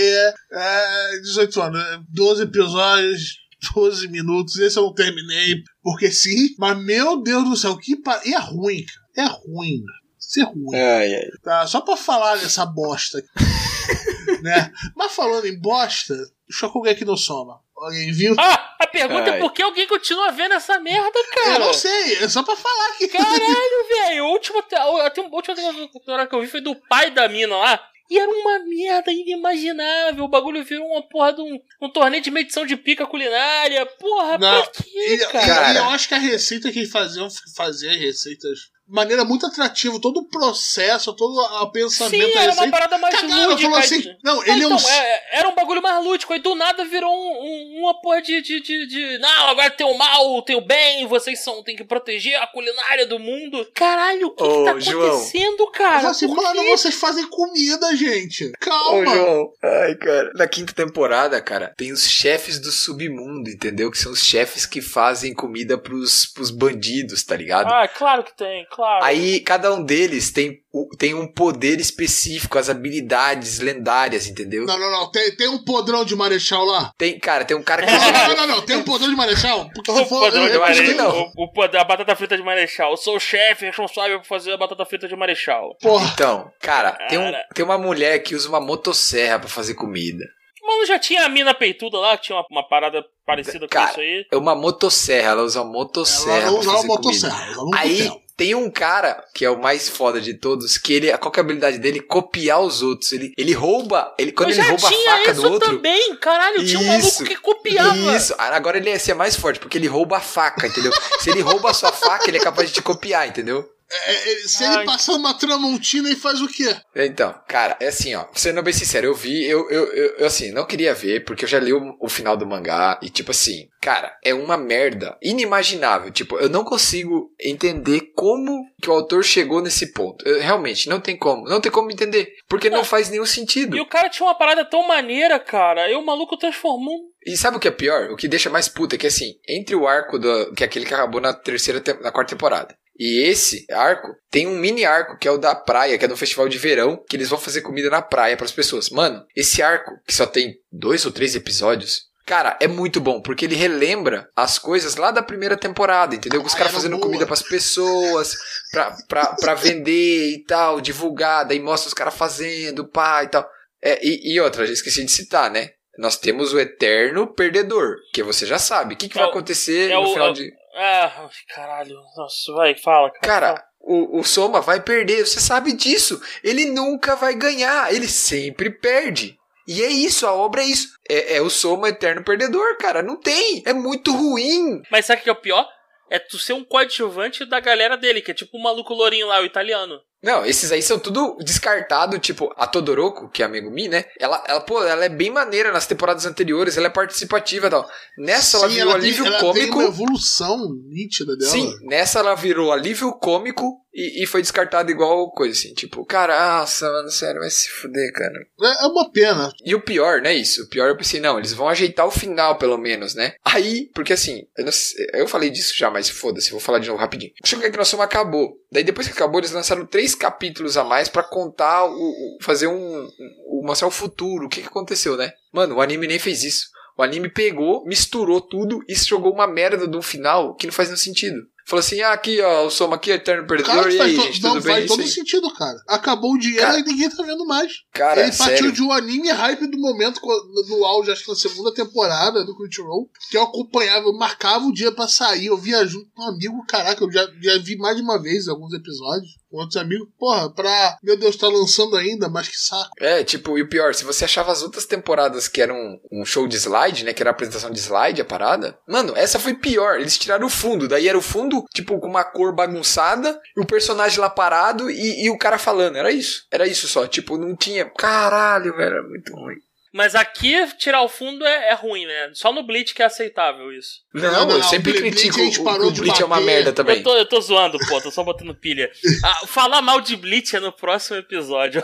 [0.53, 2.05] é 18 anos, né?
[2.09, 3.37] 12 episódios,
[3.75, 4.57] 12 minutos.
[4.57, 6.55] Esse eu não terminei, porque sim.
[6.57, 8.21] Mas, meu Deus do céu, que pa...
[8.25, 9.29] E é ruim, cara.
[9.29, 9.83] É ruim.
[10.19, 10.77] Isso é ruim.
[10.77, 11.31] Ai, ai.
[11.43, 11.67] Tá?
[11.67, 13.21] Só pra falar dessa bosta.
[14.43, 14.71] né?
[14.95, 16.15] Mas falando em bosta,
[16.49, 17.61] Shokugan aqui no Soma.
[17.81, 18.35] Alguém viu?
[18.39, 19.37] Ah, a pergunta Ai.
[19.37, 21.55] é por que alguém continua vendo essa merda, cara?
[21.55, 23.09] Eu não sei, é só pra falar aqui.
[23.09, 24.25] Caralho, velho.
[24.27, 27.29] O último, te- a última a última temporada que eu vi foi do pai da
[27.29, 27.83] mina lá.
[28.11, 30.25] E era uma merda inimaginável.
[30.25, 33.87] O bagulho virou uma porra de um, um torneio de medição de pica culinária.
[33.87, 35.73] Porra, Não, pra quê, E, cara?
[35.73, 40.01] E eu acho que a receita que eles faziam fazer receitas de maneira muito atrativa,
[40.01, 43.63] todo o processo, todo o pensamento Sim, era uma parada mais Cagaram, lúdica.
[43.63, 46.55] falou assim, não, ele é um então, é- era um bagulho mais lúdico, aí do
[46.55, 50.43] nada virou um- um- uma porra de, de, de, de- Não, agora tem o mal,
[50.43, 53.67] tem o bem, vocês são, tem que proteger a culinária do mundo.
[53.75, 55.07] Caralho, o que, Ô, que tá João.
[55.09, 55.97] acontecendo, Eu cara?
[56.01, 58.47] falo assim, mano, vocês fazem comida, gente.
[58.47, 59.15] Ô, Calma.
[59.15, 59.53] João.
[59.63, 60.33] Ai, cara.
[60.35, 63.91] Na quinta temporada, cara, tem os chefes do submundo, entendeu?
[63.91, 67.69] Que são os chefes que fazem comida pros, pros bandidos, tá ligado?
[67.73, 68.80] Ah, claro que tem, claro.
[69.03, 70.59] Aí cada um deles tem,
[70.99, 74.65] tem um poder específico, as habilidades lendárias, entendeu?
[74.67, 75.11] Não, não, não.
[75.11, 76.91] Tem, tem um podrão de marechal lá?
[76.99, 77.91] Tem, cara, tem um cara que.
[77.93, 78.63] Não, não, não, não.
[78.63, 79.69] Tem um podrão de marechal?
[79.75, 80.21] Porque se O for.
[80.23, 81.13] padrão eu- de eu acho que Marechal.
[81.13, 81.33] não.
[81.37, 82.91] O, o a batata frita de Marechal.
[82.93, 85.77] Eu sou o chefe responsável por fazer a batata frita de Marechal.
[85.81, 86.11] Porra.
[86.15, 87.45] Então, cara, tem, um, Cara.
[87.55, 90.25] tem uma mulher que usa uma motosserra pra fazer comida.
[90.63, 93.93] Mano, já tinha a mina peituda lá, que tinha uma, uma parada parecida Cara, com
[93.93, 94.27] isso aí.
[94.31, 96.87] É uma motosserra, ela usa uma motosserra Ela fazer comida.
[96.87, 98.11] motosserra, ela Aí.
[98.41, 101.43] Tem um cara que é o mais foda de todos, que ele, qual que é
[101.43, 102.01] a habilidade dele?
[102.01, 103.13] Copiar os outros.
[103.13, 105.69] Ele, ele rouba, ele, quando ele rouba a faca isso do outro.
[105.69, 106.65] também, caralho.
[106.65, 107.25] Tinha um maluco Isso.
[107.25, 108.17] que copiava.
[108.17, 110.91] Isso, agora ele ia ser mais forte, porque ele rouba a faca, entendeu?
[111.21, 113.71] Se ele rouba a sua faca, ele é capaz de te copiar, entendeu?
[113.93, 114.77] É, é, se Ai.
[114.77, 116.77] ele passar uma tramontina e faz o quê?
[116.95, 118.27] Então, cara, é assim, ó.
[118.35, 121.49] Sendo bem sincero, eu vi, eu, eu, eu, eu, assim, não queria ver, porque eu
[121.49, 126.11] já li o, o final do mangá, e tipo assim, cara, é uma merda inimaginável.
[126.13, 130.27] Tipo, eu não consigo entender como que o autor chegou nesse ponto.
[130.27, 131.45] Eu, realmente, não tem como.
[131.49, 132.29] Não tem como entender.
[132.49, 133.77] Porque não faz nenhum sentido.
[133.77, 135.85] E o cara tinha uma parada tão maneira, cara.
[135.85, 136.95] Aí o maluco transformou.
[136.95, 138.11] um- E sabe o que é pior?
[138.11, 140.87] O que deixa mais puta é que assim, entre o arco do, que é aquele
[140.87, 142.75] que acabou na terceira, te- na quarta temporada.
[143.03, 146.19] E esse arco tem um mini arco que é o da praia, que é no
[146.19, 148.91] festival de verão, que eles vão fazer comida na praia pras pessoas.
[148.91, 153.47] Mano, esse arco, que só tem dois ou três episódios, cara, é muito bom, porque
[153.47, 156.43] ele relembra as coisas lá da primeira temporada, entendeu?
[156.43, 157.03] Os Ah, caras fazendo boa.
[157.07, 158.35] comida pras pessoas,
[158.71, 163.49] pra, pra, pra vender e tal, divulgar, daí mostra os caras fazendo, pá e tal.
[163.83, 165.71] É, e, e outra, já esqueci de citar, né?
[165.99, 168.95] Nós temos o eterno perdedor, que você já sabe.
[168.95, 170.60] O que, que É vai o- acontecer é no o- final é de.
[170.75, 171.97] Ah, caralho.
[172.17, 173.21] Nossa, vai, fala, cara.
[173.23, 176.21] Cara, o, o Soma vai perder, você sabe disso.
[176.45, 179.39] Ele nunca vai ganhar, ele sempre perde.
[179.67, 180.89] E é isso, a obra é isso.
[181.09, 183.03] É, é o Soma eterno perdedor, cara.
[183.03, 183.63] Não tem.
[183.67, 184.83] É muito ruim.
[184.91, 185.69] Mas sabe o que é o pior?
[186.11, 189.41] É tu ser um coadjuvante da galera dele, que é tipo o maluco lourinho lá,
[189.41, 190.01] o italiano.
[190.23, 194.05] Não, esses aí são tudo descartado, tipo, a Todoroko, que é amigo Mi, né?
[194.19, 197.89] Ela, ela, pô, ela é bem maneira nas temporadas anteriores, ela é participativa e tal.
[198.19, 199.79] Nessa ela Sim, virou tem- alívio ela cômico.
[199.79, 200.59] Tem uma evolução
[200.89, 201.51] nítida dela.
[201.51, 205.75] Sim, nessa ela virou alívio cômico e, e foi descartada igual coisa assim.
[205.75, 208.35] Tipo, cara, nossa, mano, sério, vai se fuder, cara.
[208.63, 209.53] É, é uma pena.
[209.65, 210.63] E o pior, não é isso.
[210.63, 213.35] O pior eu pensei, não, eles vão ajeitar o final, pelo menos, né?
[213.45, 217.01] Aí, porque assim, eu, sei- eu falei disso já, mas foda-se, vou falar de novo
[217.01, 217.33] rapidinho.
[217.45, 218.57] Chega que nosso filme acabou.
[218.73, 222.67] Daí depois que acabou, eles lançaram três capítulos a mais pra contar, o, o- fazer
[222.69, 223.05] um,
[223.49, 225.33] um- mostrar o futuro, o que, que aconteceu, né?
[225.53, 226.67] Mano, o anime nem fez isso.
[226.97, 230.89] O anime pegou, misturou tudo e jogou uma merda de um final que não faz
[230.89, 231.41] nenhum sentido.
[231.71, 234.43] Falou assim, ah, aqui, ó, o Soma aqui, Eterno Perdedor, Cara, e faz, aí, gente,
[234.43, 234.75] não, tudo bem?
[234.75, 235.81] faz todo sentido, cara.
[235.87, 237.73] Acabou o dinheiro Cara, e ninguém tá vendo mais.
[237.93, 238.73] Cara, Ele partiu sério.
[238.73, 240.21] de um anime hype do momento,
[240.69, 244.73] no auge, acho que na segunda temporada do Crunchyroll, que eu acompanhava, eu marcava o
[244.73, 247.97] dia pra sair, eu via junto com um amigo, caraca, eu já, já vi mais
[247.97, 249.31] de uma vez alguns episódios.
[249.51, 250.09] Com outros amigos.
[250.19, 250.99] Porra, pra.
[251.03, 252.91] Meu Deus, tá lançando ainda, mas que saco.
[253.01, 255.77] É, tipo, e o pior, se você achava as outras temporadas que eram
[256.11, 257.13] um show de slide, né?
[257.13, 258.79] Que era a apresentação de slide, a parada.
[258.89, 260.01] Mano, essa foi pior.
[260.01, 260.89] Eles tiraram o fundo.
[260.89, 265.25] Daí era o fundo, tipo, com uma cor bagunçada, e o personagem lá parado e,
[265.25, 265.97] e o cara falando.
[265.97, 266.47] Era isso.
[266.51, 267.07] Era isso só.
[267.07, 267.91] Tipo, não tinha.
[267.97, 269.57] Caralho, velho, era muito ruim.
[269.93, 272.31] Mas aqui, tirar o fundo é, é ruim, né?
[272.33, 274.01] Só no Bleach que é aceitável isso.
[274.15, 276.41] Não, Não, não, eu sempre Bleach critico a gente o, parou o Bleach é uma
[276.41, 276.99] merda também.
[276.99, 278.91] Eu tô, eu tô zoando, pô, tô só botando pilha.
[279.25, 281.83] Ah, falar mal de Bleach é no próximo episódio.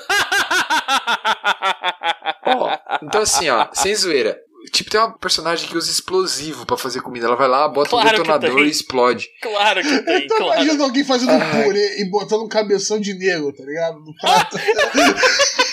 [2.46, 4.40] Ó, então assim, ó, sem zoeira.
[4.72, 7.26] Tipo, tem uma personagem que usa explosivo pra fazer comida.
[7.26, 9.28] Ela vai lá, bota Claro um detonador e explode.
[9.40, 10.62] claro que tem, Então claro.
[10.62, 14.00] imagina alguém fazendo um purê e botando um cabeção de negro, tá ligado?
[14.00, 14.56] No prato.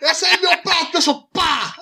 [0.00, 1.28] Esse aí é meu prato, pessoal.
[1.32, 1.74] Pá!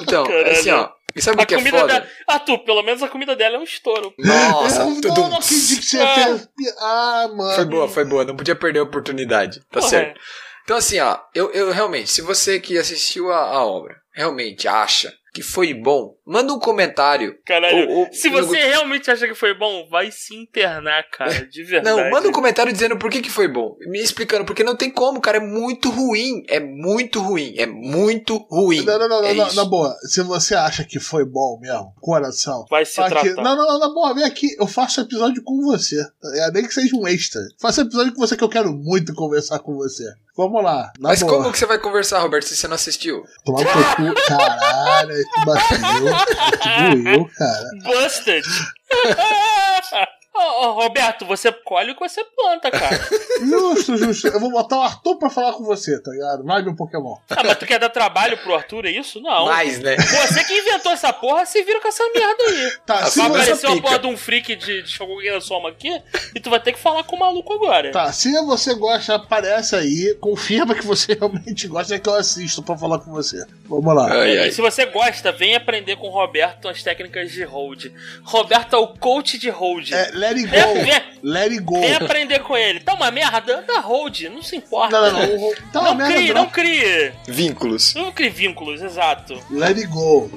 [0.00, 0.50] Então, Caralho.
[0.50, 0.88] assim, ó.
[1.14, 1.92] E sabe A o que é comida foda?
[1.94, 2.08] dela.
[2.26, 4.12] Ah, tu, pelo menos a comida dela é um estouro.
[4.18, 5.08] Nossa, eu tudo.
[5.20, 6.14] não, não acredito que você Ah.
[6.14, 6.48] fez.
[6.80, 7.54] Ah, mano.
[7.54, 8.24] Foi boa, foi boa.
[8.24, 9.60] Não podia perder a oportunidade.
[9.70, 9.88] Tá Porra.
[9.88, 10.20] certo.
[10.64, 15.12] Então, assim, ó, eu, eu realmente, se você que assistiu a, a obra realmente acha
[15.32, 17.38] que foi bom, manda um comentário.
[17.46, 21.46] Caralho, Ou- ou- se no- você realmente acha que foi bom, vai se internar, cara,
[21.46, 21.96] de verdade.
[21.96, 23.76] Não, manda um comentário dizendo por que, que foi bom.
[23.86, 25.36] Me explicando, porque não tem como, cara.
[25.36, 26.42] É muito ruim.
[26.48, 27.54] É muito ruim.
[27.56, 28.84] É muito ruim.
[28.84, 29.54] Não, não, não, é não, isso.
[29.54, 29.94] na boa.
[30.08, 32.64] Se você acha que foi bom mesmo, coração.
[32.68, 33.42] Vai se que- tratar.
[33.42, 36.04] Não, não, não, na boa, vem aqui, eu faço episódio com você.
[36.34, 37.40] É, nem que seja um extra.
[37.60, 40.04] Faço episódio com você que eu quero muito conversar com você.
[40.38, 41.32] Vamos lá, na Mas boa.
[41.32, 43.24] como que você vai conversar, Roberto, se você não assistiu?
[43.44, 46.16] Tomar no teu cu, caralho, aí tu bateu,
[46.62, 47.68] aí tu doeu, cara.
[47.82, 48.44] Busted!
[50.38, 52.96] Ô, ô, Roberto, você colhe o que você planta, cara.
[53.40, 54.26] Justo, justo.
[54.28, 56.44] Eu vou botar o Arthur pra falar com você, tá ligado?
[56.44, 57.16] Vai meu Pokémon.
[57.30, 59.20] Ah, mas tu quer dar trabalho pro Arthur, é isso?
[59.20, 59.46] Não.
[59.46, 59.96] Mais, né?
[59.96, 62.72] Você que inventou essa porra, se vira com essa merda aí.
[62.84, 63.86] Tá, se Vai aparecer uma pica.
[63.88, 64.98] porra de um freak de, de
[65.32, 66.02] no Soma aqui
[66.34, 67.92] e tu vai ter que falar com o maluco agora.
[67.92, 70.16] tá, se você gosta, aparece aí.
[70.20, 73.44] Confirma que você realmente gosta é que eu assisto pra falar com você.
[73.66, 74.12] Vamos lá.
[74.12, 74.50] Ai, E ai.
[74.50, 77.86] se você gosta, vem aprender com o Roberto as técnicas de hold.
[78.24, 79.92] Roberto é o coach de hold.
[79.92, 80.73] É, let it Vem, go.
[80.73, 81.79] vem, Let it go.
[81.79, 82.79] vem aprender com ele.
[82.81, 83.63] Tá uma merda?
[83.67, 84.99] Dá hold, não se importa.
[84.99, 85.53] Não, não, não.
[85.71, 86.41] Tá uma Não merda, crie, não.
[86.43, 87.11] não crie.
[87.27, 87.93] Vínculos.
[87.95, 89.33] Não crie vínculos, exato.
[89.49, 90.29] Let it go.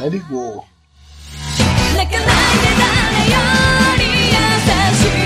[0.00, 0.64] Let it go.
[1.96, 2.26] 泣かない
[2.58, 3.38] で誰よ
[3.98, 4.02] り
[4.32, 4.34] 優
[4.96, 5.25] し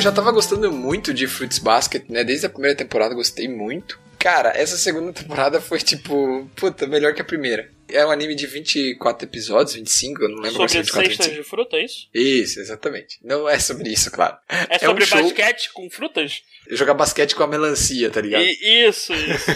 [0.00, 2.24] Eu já tava gostando muito de Fruits Basket, né?
[2.24, 4.00] Desde a primeira temporada gostei muito.
[4.18, 7.70] Cara, essa segunda temporada foi tipo, puta, melhor que a primeira.
[7.86, 11.26] É um anime de 24 episódios, 25, eu não lembro mais é Sobre 24 cestas
[11.26, 11.42] 25.
[11.44, 12.08] de fruta, é isso?
[12.14, 13.18] Isso, exatamente.
[13.22, 14.38] Não é sobre isso, claro.
[14.48, 16.42] É sobre um show- basquete com frutas?
[16.70, 18.42] Jogar basquete com a melancia, tá ligado?
[18.42, 19.50] E- isso, isso.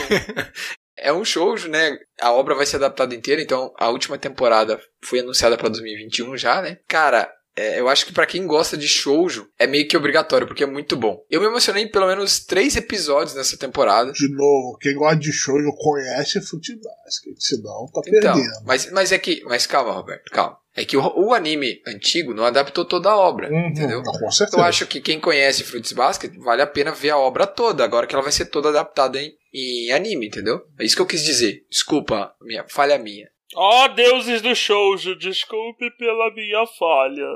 [0.98, 1.96] É um shoujo, né?
[2.20, 6.60] A obra vai ser adaptada inteira, então a última temporada foi anunciada pra 2021 já,
[6.60, 6.76] né?
[6.86, 10.64] Cara, é, eu acho que pra quem gosta de shoujo é meio que obrigatório, porque
[10.64, 11.24] é muito bom.
[11.30, 14.12] Eu me emocionei em pelo menos três episódios nessa temporada.
[14.12, 16.90] De novo, quem gosta de show conhece futebol.
[17.38, 18.64] Senão tá Então, perdendo.
[18.64, 19.42] mas, mas é que.
[19.44, 20.58] Mas calma, Roberto, calma.
[20.76, 24.02] É que o, o anime antigo não adaptou toda a obra, Uhum, entendeu?
[24.02, 24.56] Com certeza.
[24.60, 28.08] Eu acho que quem conhece Fruits Basket vale a pena ver a obra toda, agora
[28.08, 30.62] que ela vai ser toda adaptada em, em anime, entendeu?
[30.76, 31.64] É isso que eu quis dizer.
[31.70, 33.28] Desculpa, minha, falha minha.
[33.54, 37.26] Ó deuses do shoujo, desculpe pela minha falha.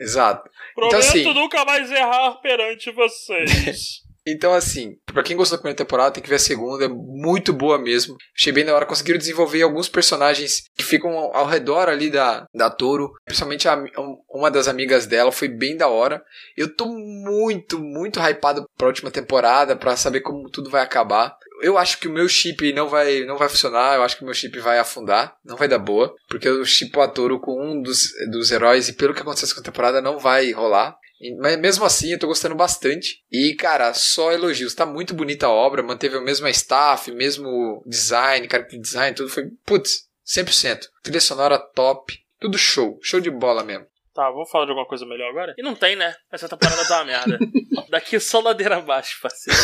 [0.00, 0.48] Exato.
[0.74, 4.00] Prometo assim- nunca mais errar perante vocês.
[4.28, 7.54] Então, assim, pra quem gostou da primeira temporada, tem que ver a segunda, é muito
[7.54, 8.16] boa mesmo.
[8.38, 12.68] Achei bem da hora, conseguiram desenvolver alguns personagens que ficam ao, redor ali da, da
[12.70, 16.22] Toro, principalmente a, um- uma das amigas dela, foi bem da hora.
[16.54, 21.34] Eu tô muito, muito hypado pra última temporada, pra saber como tudo vai acabar.
[21.62, 24.24] Eu acho que o meu chip não vai, não vai funcionar, eu acho que o
[24.24, 27.80] meu chip vai afundar, não vai dar boa, porque eu chipo a Toro com um
[27.80, 30.96] dos, dos heróis e pelo que aconteceu nessa temporada não vai rolar.
[31.38, 33.22] Mas mesmo assim, eu tô gostando bastante.
[33.30, 34.74] E, cara, só elogios.
[34.74, 39.50] Tá muito bonita a obra, manteve o mesmo staff, mesmo design, character design, tudo foi,
[39.66, 40.86] putz, 100%.
[41.02, 43.86] Trilha sonora top, tudo show, show de bola mesmo.
[44.20, 45.54] Tá, vamos falar de alguma coisa melhor agora?
[45.56, 46.14] E não tem, né?
[46.30, 47.38] Essa temporada tá uma merda.
[47.88, 49.58] Daqui só ladeira abaixo, parceiro.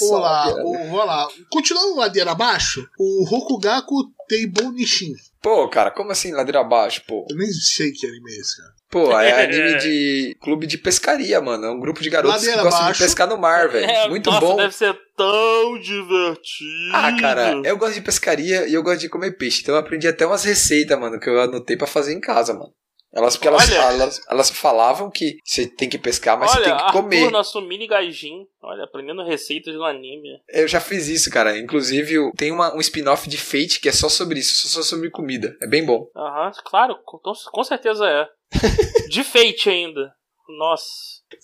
[0.00, 1.28] Vamos lá, vamos lá.
[1.52, 3.94] Continuando ladeira abaixo, o Rokugaku
[4.26, 5.12] Teibou Nishin.
[5.42, 7.26] Pô, cara, como assim ladeira abaixo, pô?
[7.28, 8.70] Eu nem sei que anime é esse, cara.
[8.90, 11.66] Pô, é anime de clube de pescaria, mano.
[11.66, 12.98] É um grupo de garotos Ladeira que gostam abaixo.
[13.00, 13.90] de pescar no mar, velho.
[13.90, 14.56] É, Muito nossa, bom.
[14.56, 16.94] deve ser tão divertido.
[16.94, 19.60] Ah, cara, eu gosto de pescaria e eu gosto de comer peixe.
[19.60, 22.72] Então eu aprendi até umas receitas, mano, que eu anotei pra fazer em casa, mano.
[23.12, 23.76] Elas, porque elas, Olha.
[23.78, 27.30] elas, elas falavam que você tem que pescar, mas Olha, você tem que Arthur, comer.
[27.30, 28.46] nosso mini gajin.
[28.62, 30.28] Olha, aprendendo receitas do anime.
[30.50, 31.58] Eu já fiz isso, cara.
[31.58, 35.56] Inclusive, tem uma, um spin-off de Fate que é só sobre isso, só sobre comida.
[35.62, 36.06] É bem bom.
[36.14, 38.28] Aham, claro, com, com certeza é.
[39.08, 40.12] De Fate ainda.
[40.58, 40.86] Nossa.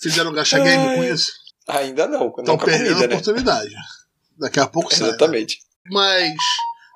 [0.01, 1.33] Fizeram um gacha game com isso?
[1.67, 3.15] Ainda não, Estão a perdendo a comida, né?
[3.15, 3.75] oportunidade.
[4.39, 5.09] Daqui a pouco sai.
[5.09, 5.59] Exatamente.
[5.91, 6.35] Mas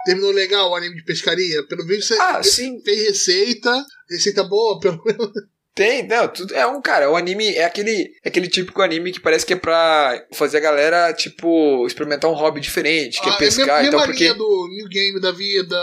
[0.08, 1.62] terminou legal o anime de pescaria?
[1.66, 2.80] Pelo visto você Ah, sim.
[2.84, 5.30] fez receita, receita boa, pelo menos.
[5.74, 9.20] Tem, não, tudo é um, cara, o anime é aquele, é aquele típico anime que
[9.20, 13.38] parece que é pra fazer a galera, tipo, experimentar um hobby diferente, que Ah, é
[13.38, 14.34] pescar, mesma, então porque...
[14.34, 15.76] do New Game da vida,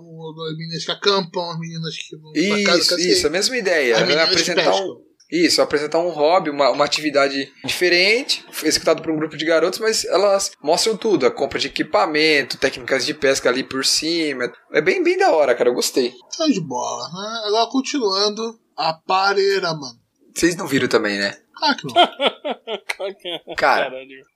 [0.00, 3.56] o, das meninas que acampam, as meninas que vão pra casa Isso, isso, a mesma
[3.56, 3.94] ideia.
[3.94, 9.16] É que apresentar um, isso, apresentar um hobby, uma, uma atividade diferente, executado por um
[9.16, 13.62] grupo de garotos, mas elas mostram tudo, a compra de equipamento, técnicas de pesca ali
[13.64, 14.52] por cima.
[14.72, 16.12] É bem, bem da hora, cara, eu gostei.
[16.36, 17.08] Tá de bola.
[17.08, 17.42] né?
[17.46, 19.98] Agora continuando, a pareira, mano.
[20.34, 21.36] Vocês não viram também, né?
[21.56, 21.94] Claro que não.
[23.56, 23.90] Cara,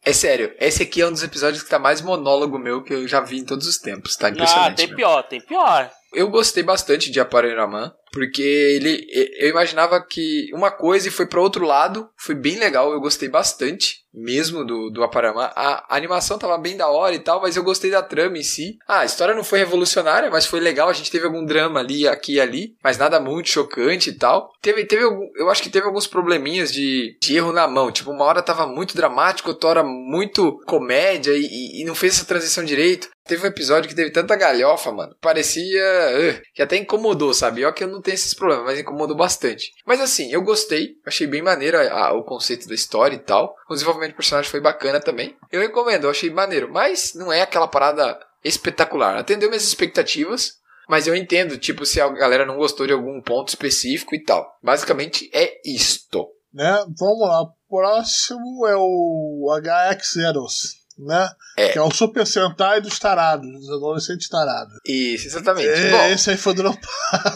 [0.05, 3.07] é sério, esse aqui é um dos episódios que tá mais monólogo meu que eu
[3.07, 4.77] já vi em todos os tempos, tá Ah, impressionante.
[4.77, 4.97] tem meu.
[4.97, 5.91] pior, tem pior.
[6.15, 9.07] Eu gostei bastante de Aparelhaman, porque ele
[9.39, 13.29] eu imaginava que uma coisa e foi para outro lado, foi bem legal, eu gostei
[13.29, 15.51] bastante mesmo do do Aparelhaman.
[15.55, 18.77] A, animação tava bem da hora e tal, mas eu gostei da trama em si.
[18.89, 22.09] Ah, a história não foi revolucionária, mas foi legal, a gente teve algum drama ali,
[22.09, 24.51] aqui e ali, mas nada muito chocante e tal.
[24.61, 25.05] Teve teve
[25.37, 28.67] eu acho que teve alguns probleminhas de, de erro na mão, tipo, uma hora tava
[28.67, 33.09] muito dramático, outra hora muito comédia e, e- e não fez essa transição direito.
[33.27, 35.15] Teve um episódio que teve tanta galhofa, mano.
[35.21, 35.83] Parecia.
[35.83, 37.65] uh, que até incomodou, sabe?
[37.65, 39.71] Ó, que eu não tenho esses problemas, mas incomodou bastante.
[39.87, 40.95] Mas assim, eu gostei.
[41.07, 43.55] Achei bem maneiro a- a- o conceito da história e tal.
[43.69, 45.37] O desenvolvimento do personagem foi bacana também.
[45.53, 46.71] Eu recomendo, eu achei maneiro.
[46.73, 49.17] Mas não é aquela parada espetacular.
[49.17, 50.59] Atendeu minhas expectativas.
[50.89, 54.45] Mas eu entendo, tipo, se a galera não gostou de algum ponto específico e tal.
[54.61, 56.27] Basicamente é isto.
[56.53, 56.85] né?
[56.99, 57.45] Vamos lá.
[57.69, 61.29] Próximo é o HX Zeros, né?
[61.57, 61.69] É.
[61.71, 64.73] Que é o Super Sentai dos tarados, dos adolescentes tarados.
[64.87, 65.69] Isso, exatamente.
[65.69, 66.81] É, Bom, esse aí foi dropado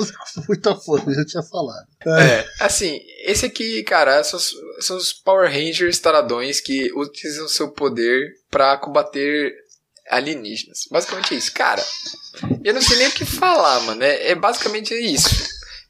[0.34, 1.86] com muita força, eu já tinha falado.
[2.06, 7.70] É, assim, esse aqui, cara, são, os- são os Power Rangers taradões que utilizam seu
[7.70, 9.52] poder pra combater
[10.10, 10.80] alienígenas.
[10.90, 11.52] Basicamente é isso.
[11.52, 11.82] Cara,
[12.62, 14.02] eu não sei nem o que falar, mano.
[14.02, 15.28] É, é basicamente isso.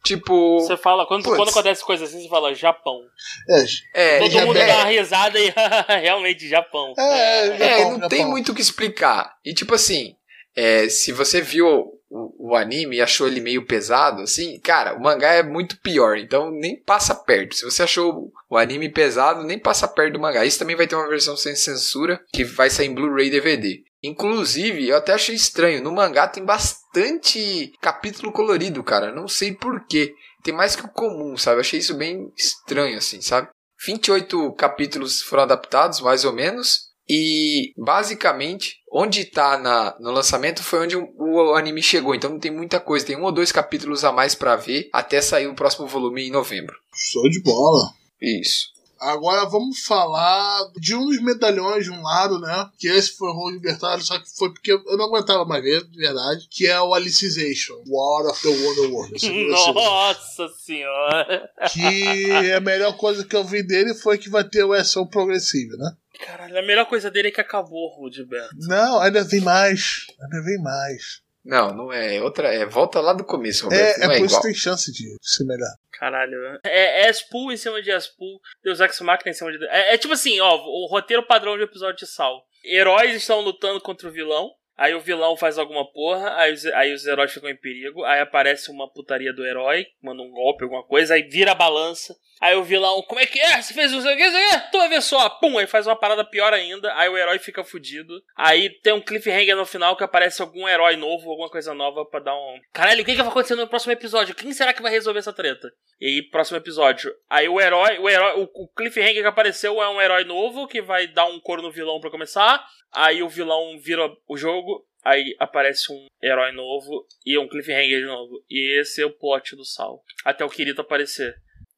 [0.05, 0.61] Tipo.
[0.61, 1.37] Você fala, quando, Putz.
[1.37, 3.01] quando acontece coisa assim, você fala Japão.
[3.49, 5.53] É, É, Todo mundo é, dá uma risada e
[6.03, 6.93] realmente Japão.
[6.99, 8.09] É, é, Japão, não Japão.
[8.11, 9.35] tem muito o que explicar.
[9.45, 10.15] E tipo assim,
[10.55, 11.67] é, se você viu
[12.11, 16.17] o, o anime e achou ele meio pesado, assim, cara, o mangá é muito pior,
[16.19, 17.55] então nem passa perto.
[17.57, 20.45] Se você achou o anime pesado, nem passa perto do mangá.
[20.45, 23.83] Isso também vai ter uma versão sem censura que vai sair em Blu-ray e DVD.
[24.05, 29.11] Inclusive, eu até achei estranho, no mangá tem bastante capítulo colorido, cara.
[29.11, 30.15] Não sei porquê.
[30.43, 31.57] Tem mais que o comum, sabe?
[31.57, 33.49] Eu achei isso bem estranho, assim, sabe?
[33.87, 36.93] 28 capítulos foram adaptados, mais ou menos.
[37.09, 42.15] E basicamente, onde tá na, no lançamento foi onde o, o anime chegou.
[42.15, 43.07] Então não tem muita coisa.
[43.07, 46.31] Tem um ou dois capítulos a mais pra ver até sair o próximo volume em
[46.31, 46.77] novembro.
[46.95, 47.91] Show de bola.
[48.21, 48.74] Isso.
[49.05, 52.69] Agora vamos falar de um dos medalhões de um lado, né?
[52.79, 55.97] Que esse foi o libertário, só que foi porque eu não aguentava mais ver, de
[55.99, 56.47] verdade.
[56.51, 59.15] Que é o Alicization, War of the Wonderworld.
[59.17, 59.31] Esse-
[59.73, 61.49] Nossa senhora.
[61.73, 65.77] que a melhor coisa que eu vi dele foi que vai ter o ação progressiva,
[65.77, 65.91] né?
[66.25, 68.55] Caralho, a melhor coisa dele é que acabou, Rudberto.
[68.69, 70.07] Não, ainda vem mais.
[70.21, 71.24] Ainda vem mais.
[71.45, 72.49] Não, não é outra.
[72.53, 73.97] É volta lá do começo, É, Roberto.
[73.99, 74.43] é não é, por isso igual.
[74.43, 75.69] que tem chance de ser melhor.
[75.93, 76.37] Caralho.
[76.65, 79.65] É, é Spool em cima de Spool, Deus Ex Machina em cima de...
[79.67, 82.47] É, é tipo assim, ó, o roteiro padrão de episódio de Sal.
[82.65, 86.95] Heróis estão lutando contra o vilão, aí o vilão faz alguma porra, aí os, aí
[86.95, 90.83] os heróis ficam em perigo, aí aparece uma putaria do herói, manda um golpe, alguma
[90.83, 92.17] coisa, aí vira a balança.
[92.41, 93.61] Aí o vilão, como é que é?
[93.61, 94.23] Você fez isso aqui?
[94.71, 95.29] Tu vai ver só.
[95.31, 96.95] Pum, aí faz uma parada pior ainda.
[96.95, 98.23] Aí o herói fica fudido.
[98.37, 102.21] Aí tem um cliffhanger no final que aparece algum herói novo, alguma coisa nova pra
[102.21, 102.61] dar um.
[102.73, 104.35] Caralho, o que, que vai acontecer no próximo episódio?
[104.35, 105.73] Quem será que vai resolver essa treta?
[106.01, 107.15] E aí, próximo episódio.
[107.31, 110.83] Aí o herói, o herói, o, o cliffhanger que apareceu é um herói novo que
[110.83, 112.65] vai dar um coro no vilão pra começar.
[112.93, 114.87] Aí o vilão vira o jogo.
[115.05, 118.43] Aí aparece um herói novo e um cliffhanger novo.
[118.49, 120.03] E esse é o plot do Sal.
[120.25, 121.35] Até o Kirito aparecer.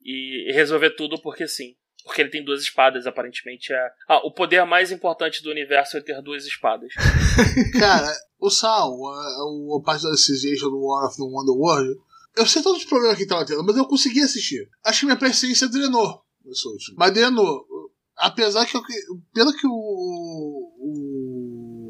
[0.06, 1.74] E resolver tudo porque sim.
[2.04, 3.72] Porque ele tem duas espadas, aparentemente.
[3.72, 3.90] É...
[4.08, 6.92] Ah, o poder mais importante do universo é ter duas espadas.
[7.76, 11.98] Cara, o Sal, a, a parte da Association do War of the Wonderworld,
[12.36, 14.68] eu sei todos os problemas que tava tendo, mas eu consegui assistir.
[14.84, 16.22] Acho que minha paciência drenou.
[16.96, 17.66] Mas drenou.
[18.16, 18.82] Apesar que, eu,
[19.34, 20.70] pelo que o,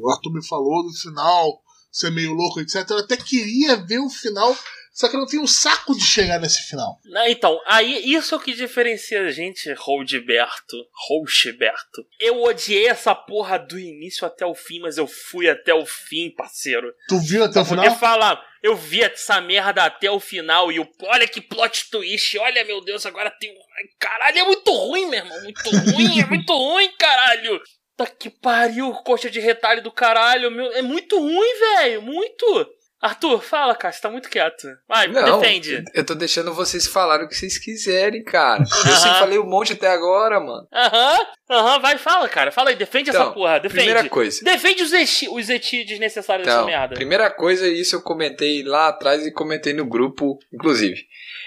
[0.01, 1.61] o Arthur me falou no final,
[1.91, 4.55] ser meio louco, etc., eu até queria ver o final,
[4.97, 6.99] só que não tenho um saco de chegar nesse final.
[7.27, 10.75] Então, aí isso é o que diferencia a gente, Roldberto,
[11.07, 12.03] Rocheberto.
[12.19, 16.31] Eu odiei essa porra do início até o fim, mas eu fui até o fim,
[16.31, 16.91] parceiro.
[17.07, 17.99] Tu viu até o Porque final?
[17.99, 22.65] falar, eu vi essa merda até o final e o olha que plot twist, olha
[22.65, 23.61] meu Deus, agora tem um.
[23.99, 27.61] Caralho, é muito ruim, meu irmão, muito ruim, é muito ruim, caralho.
[27.95, 32.76] Tá que pariu, coxa de retalho do caralho, meu, é muito ruim, velho, muito.
[33.01, 34.67] Arthur, fala, cara, você tá muito quieto.
[34.87, 35.83] Vai, Não, defende.
[35.93, 38.63] eu tô deixando vocês falarem o que vocês quiserem, cara.
[38.63, 40.67] Eu sempre falei um monte até agora, mano.
[40.73, 41.17] Aham,
[41.49, 42.51] aham, vai, fala, cara.
[42.51, 43.83] Fala aí, defende essa Então, porra, defende.
[43.85, 44.43] primeira coisa.
[44.43, 46.95] Defende os eti, os eti desnecessários dessa Então, merda.
[46.95, 51.05] primeira coisa, isso eu comentei lá atrás e comentei no grupo, inclusive.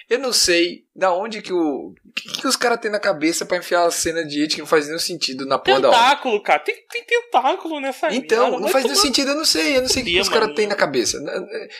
[0.09, 1.95] Eu não sei da onde que o.
[1.95, 4.61] O que, que os caras têm na cabeça pra enfiar a cena de It que
[4.61, 5.91] não faz nenhum sentido na porra da.
[5.91, 6.59] Tentáculo, cara.
[6.59, 8.61] Tem, tem tentáculo nessa Então, merda.
[8.61, 10.53] não faz nenhum sentido, eu não sei, eu não sei o que, que os caras
[10.57, 11.17] têm na cabeça.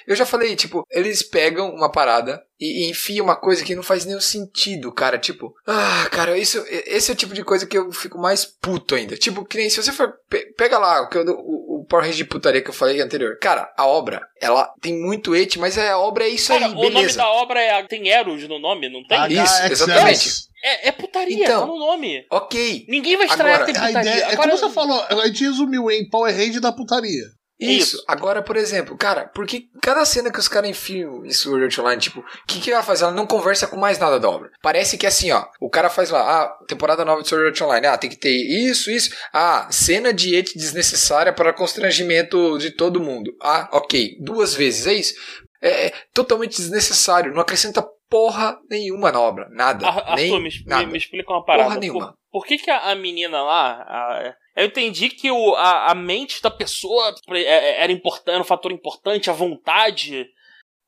[0.07, 3.83] Eu já falei, tipo, eles pegam uma parada e, e enfiam uma coisa que não
[3.83, 5.19] faz nenhum sentido, cara.
[5.19, 8.95] Tipo, ah, cara, isso, esse é o tipo de coisa que eu fico mais puto
[8.95, 9.17] ainda.
[9.17, 10.13] Tipo, que nem se você for.
[10.29, 13.01] pe- Pega lá o, que eu- o, o Power Rangers de putaria que eu falei
[13.01, 13.39] anterior.
[13.41, 16.75] Cara, a obra, ela tem muito et, mas a obra é isso Cara, aí, o
[16.75, 17.19] nome beleza.
[17.19, 17.83] da obra é.
[17.85, 19.19] Tem Eros no nome, não tem?
[19.33, 19.71] Isso, HXS.
[19.71, 20.31] exatamente.
[20.63, 21.61] É, é putaria, Então.
[21.61, 22.25] tá no nome.
[22.31, 22.85] Ok.
[22.89, 24.11] Ninguém vai estranhar Agora, que tem A putaria.
[24.11, 27.25] ideia, é Agora, como você falou, a gente resumiu em Power Ranger da putaria.
[27.61, 27.97] Isso.
[27.97, 28.05] Isso.
[28.09, 32.01] Agora, por exemplo, cara, porque cada cena que os caras enfiam em Sword Art Online,
[32.01, 33.03] tipo, o que, que ela faz?
[33.03, 34.51] Ela não conversa com mais nada da obra.
[34.63, 37.87] Parece que assim, ó, o cara faz lá, ah, temporada nova de Sword Art Online,
[37.89, 43.01] ah, tem que ter isso, isso, ah, cena de et desnecessária para constrangimento de todo
[43.01, 43.33] mundo.
[43.43, 45.15] Ah, ok, duas vezes, é isso?
[45.63, 49.87] É, é totalmente desnecessário, não acrescenta porra nenhuma na obra, nada.
[49.87, 50.87] Ar- nem Arthur, me, me- nada.
[50.87, 51.69] me explica uma parada.
[51.69, 52.07] Porra nenhuma.
[52.33, 53.83] Por, por que, que a, a menina lá.
[53.87, 58.41] a- eu entendi que o, a, a mente da pessoa é- é- era importante, era
[58.41, 60.27] um fator importante, a vontade.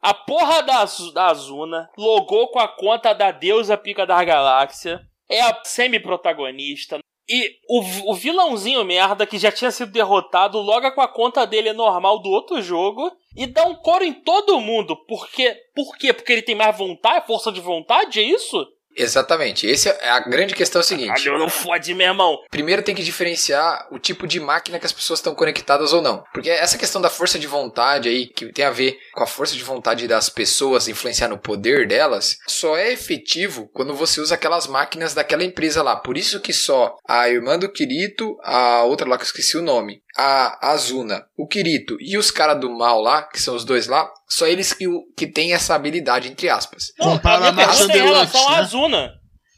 [0.01, 0.85] A porra da,
[1.15, 5.01] da Azuna logou com a conta da deusa Pica da Galáxia.
[5.29, 6.99] É a semi-protagonista.
[7.29, 11.73] E o, o vilãozinho merda que já tinha sido derrotado loga com a conta dele
[11.73, 14.97] normal do outro jogo e dá um coro em todo mundo.
[15.07, 15.57] Por quê?
[15.75, 16.13] Por quê?
[16.13, 18.67] Porque ele tem mais vontade, força de vontade, é isso?
[18.97, 19.67] Exatamente.
[19.67, 21.25] Esse é a grande questão é o seguinte.
[21.25, 22.39] Caralho, não fode, meu irmão.
[22.51, 26.25] Primeiro tem que diferenciar o tipo de máquina que as pessoas estão conectadas ou não.
[26.33, 29.55] Porque essa questão da força de vontade aí, que tem a ver com a força
[29.55, 34.67] de vontade das pessoas influenciar no poder delas, só é efetivo quando você usa aquelas
[34.67, 35.97] máquinas daquela empresa lá.
[35.97, 39.63] Por isso que só a irmã do Kirito, a outra lá que eu esqueci o
[39.63, 43.87] nome, a Azuna, o Kirito e os caras do mal lá, que são os dois
[43.87, 46.93] lá, só eles que, o- que têm essa habilidade, entre aspas.
[46.99, 48.57] Não, Compara a pergunta é à né?
[48.59, 49.13] Azuna.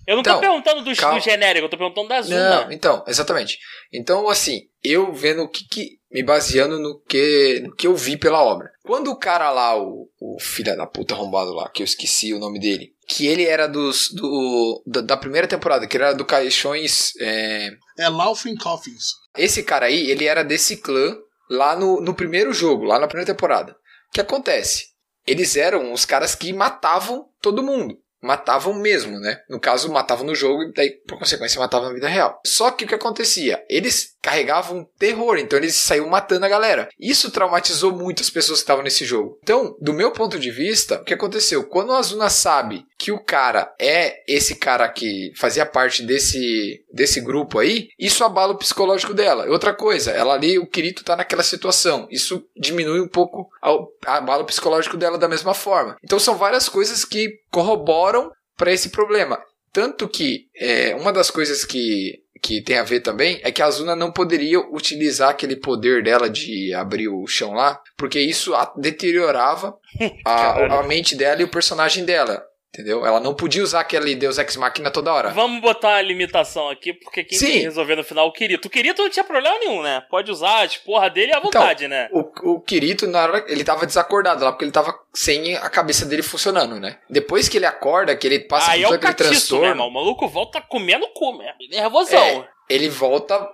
[0.07, 2.65] Eu não tô Então, perguntando do, do genérico, eu tô perguntando da Azuna.
[2.65, 3.59] Não, então, exatamente.
[3.93, 8.17] Então, assim, eu vendo o que, que me baseando no que, no que eu vi
[8.19, 8.71] pela obra.
[8.85, 12.39] Quando o cara lá, o, o filho da puta arrombado lá, que eu esqueci o
[12.39, 16.25] nome dele, que ele era dos do, da, da primeira temporada, que ele era do
[16.25, 17.13] Caixões.
[17.19, 19.13] é, É Laughing Coffins.
[19.37, 21.16] Esse cara aí, ele era desse clã
[21.51, 23.72] lá no, no primeiro jogo, lá na primeira temporada.
[23.72, 24.87] O que acontece?
[25.26, 27.99] Eles eram os caras que matavam todo mundo.
[28.24, 29.39] Matavam mesmo, né?
[29.51, 32.41] No caso, matavam no jogo e daí, por consequência, matavam na vida real.
[32.47, 33.62] Só que o que acontecia?
[33.68, 36.89] Eles carregavam terror, então eles saíam matando a galera.
[36.99, 39.39] Isso traumatizou muito as pessoas que estavam nesse jogo.
[39.43, 41.64] Então, do meu ponto de vista, o que aconteceu?
[41.64, 47.20] Quando a Azuna sabe que o cara é esse cara que fazia parte desse, desse
[47.20, 49.47] grupo aí, isso abala o psicológico dela.
[49.51, 52.07] Outra coisa, ela ali, o Kirito tá naquela situação.
[52.11, 55.97] Isso diminui um pouco ao- abala o psicológico dela da mesma forma.
[56.05, 59.40] Então são várias coisas que corroboram para esse problema.
[59.72, 63.66] Tanto que é, uma das coisas que, que tem a ver também é que a
[63.66, 68.72] Azuna não poderia utilizar aquele poder dela de abrir o chão lá, porque isso a
[68.76, 69.76] deteriorava
[70.24, 72.45] a, a mente dela e o personagem dela.
[72.75, 73.07] Entendeu?
[73.07, 75.31] Ela não podia usar aquele Deus Ex Machina toda hora.
[75.31, 77.47] Vamos botar uma limitação aqui, porque quem Sim.
[77.47, 78.66] tem que resolver no final é o Kirito.
[78.66, 80.03] O Kirito não tinha problema nenhum, né?
[80.11, 82.09] Pode usar as porra dele à vontade, né?
[82.11, 86.05] O, o Kirito, na hora, ele tava desacordado lá, porque ele tava sem a cabeça
[86.05, 86.99] dele funcionando, né?
[87.09, 89.61] Depois que ele acorda, que ele passa Aí é por o todo aquele catiço, irmão.
[89.70, 91.55] transtorno, O maluco volta comendo cu, mesmo.
[91.70, 92.18] Nervosão.
[92.18, 92.49] É.
[92.68, 93.49] ele volta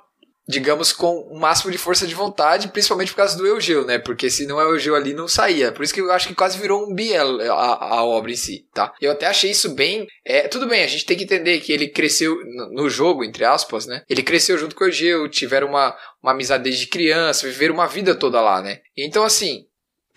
[0.50, 3.98] digamos, com o máximo de força de vontade, principalmente por causa do Eugeu, né?
[3.98, 5.72] Porque se não é o Eugeu ali, não saía.
[5.72, 8.66] Por isso que eu acho que quase virou um Biel a, a obra em si,
[8.74, 8.92] tá?
[9.00, 10.06] Eu até achei isso bem.
[10.24, 12.36] É, tudo bem, a gente tem que entender que ele cresceu
[12.72, 14.02] no, jogo, entre aspas, né?
[14.10, 18.14] Ele cresceu junto com o Eugeu, tiveram uma, uma amizade desde criança, viveram uma vida
[18.14, 18.80] toda lá, né?
[18.96, 19.66] Então, assim,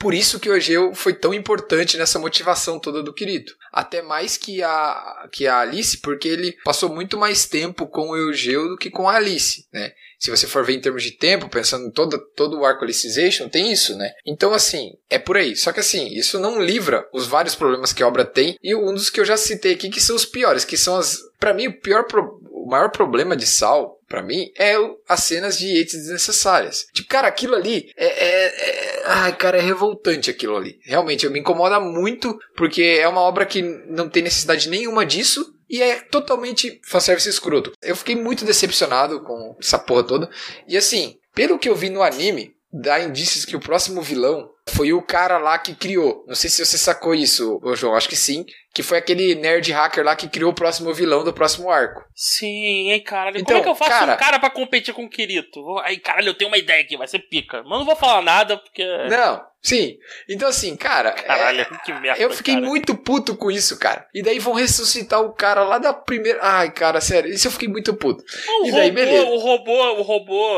[0.03, 3.55] por isso que o Egeu foi tão importante nessa motivação toda do Kirito.
[3.71, 8.17] Até mais que a, que a Alice, porque ele passou muito mais tempo com o
[8.17, 9.93] Eugeu do que com a Alice, né?
[10.23, 13.49] Se você for ver em termos de tempo, pensando em todo, todo o arco Alicization,
[13.49, 14.09] tem isso, né?
[14.25, 15.53] Então, assim, é por aí.
[15.53, 18.57] Só que, assim, isso não livra os vários problemas que a obra tem.
[18.63, 21.17] E um dos que eu já citei aqui, que são os piores, que são as...
[21.37, 22.05] para mim, o pior...
[22.05, 24.75] Pro, o maior problema de Sal, para mim, é
[25.09, 26.85] as cenas de hate desnecessárias.
[26.93, 30.79] Tipo, cara, aquilo ali é, é, é- Ai, cara, é revoltante aquilo ali.
[30.83, 35.52] Realmente, me incomoda muito, porque é uma obra que não tem necessidade nenhuma disso.
[35.69, 37.71] E é totalmente fanservice escroto.
[37.81, 40.29] Eu fiquei muito decepcionado com essa porra toda.
[40.67, 44.91] E assim, pelo que eu vi no anime, dá indícios que o próximo vilão foi
[44.93, 46.23] o cara lá que criou.
[46.27, 48.45] Não sei se você sacou isso, João, acho que sim.
[48.73, 52.01] Que foi aquele nerd hacker lá que criou o próximo vilão do próximo arco.
[52.15, 53.37] Sim, hein, caralho.
[53.37, 55.59] Então, Como é que eu faço cara- um cara pra competir com o Kirito?
[55.83, 57.61] Aí, caralho, eu tenho uma ideia aqui, vai ser pica.
[57.63, 58.83] Mas não vou falar nada, porque.
[59.09, 59.97] Não, sim.
[60.27, 61.09] Então assim, cara.
[61.09, 62.19] é- Caralho, que merda.
[62.19, 62.65] Eu fiquei cara.
[62.65, 64.07] muito puto com isso, cara.
[64.11, 66.39] E daí vão ressuscitar o cara lá da primeira.
[66.41, 68.23] Ai, cara, sério, isso eu fiquei muito puto.
[68.63, 69.25] O E daí, robô, beleza.
[69.25, 70.57] o robô, o robô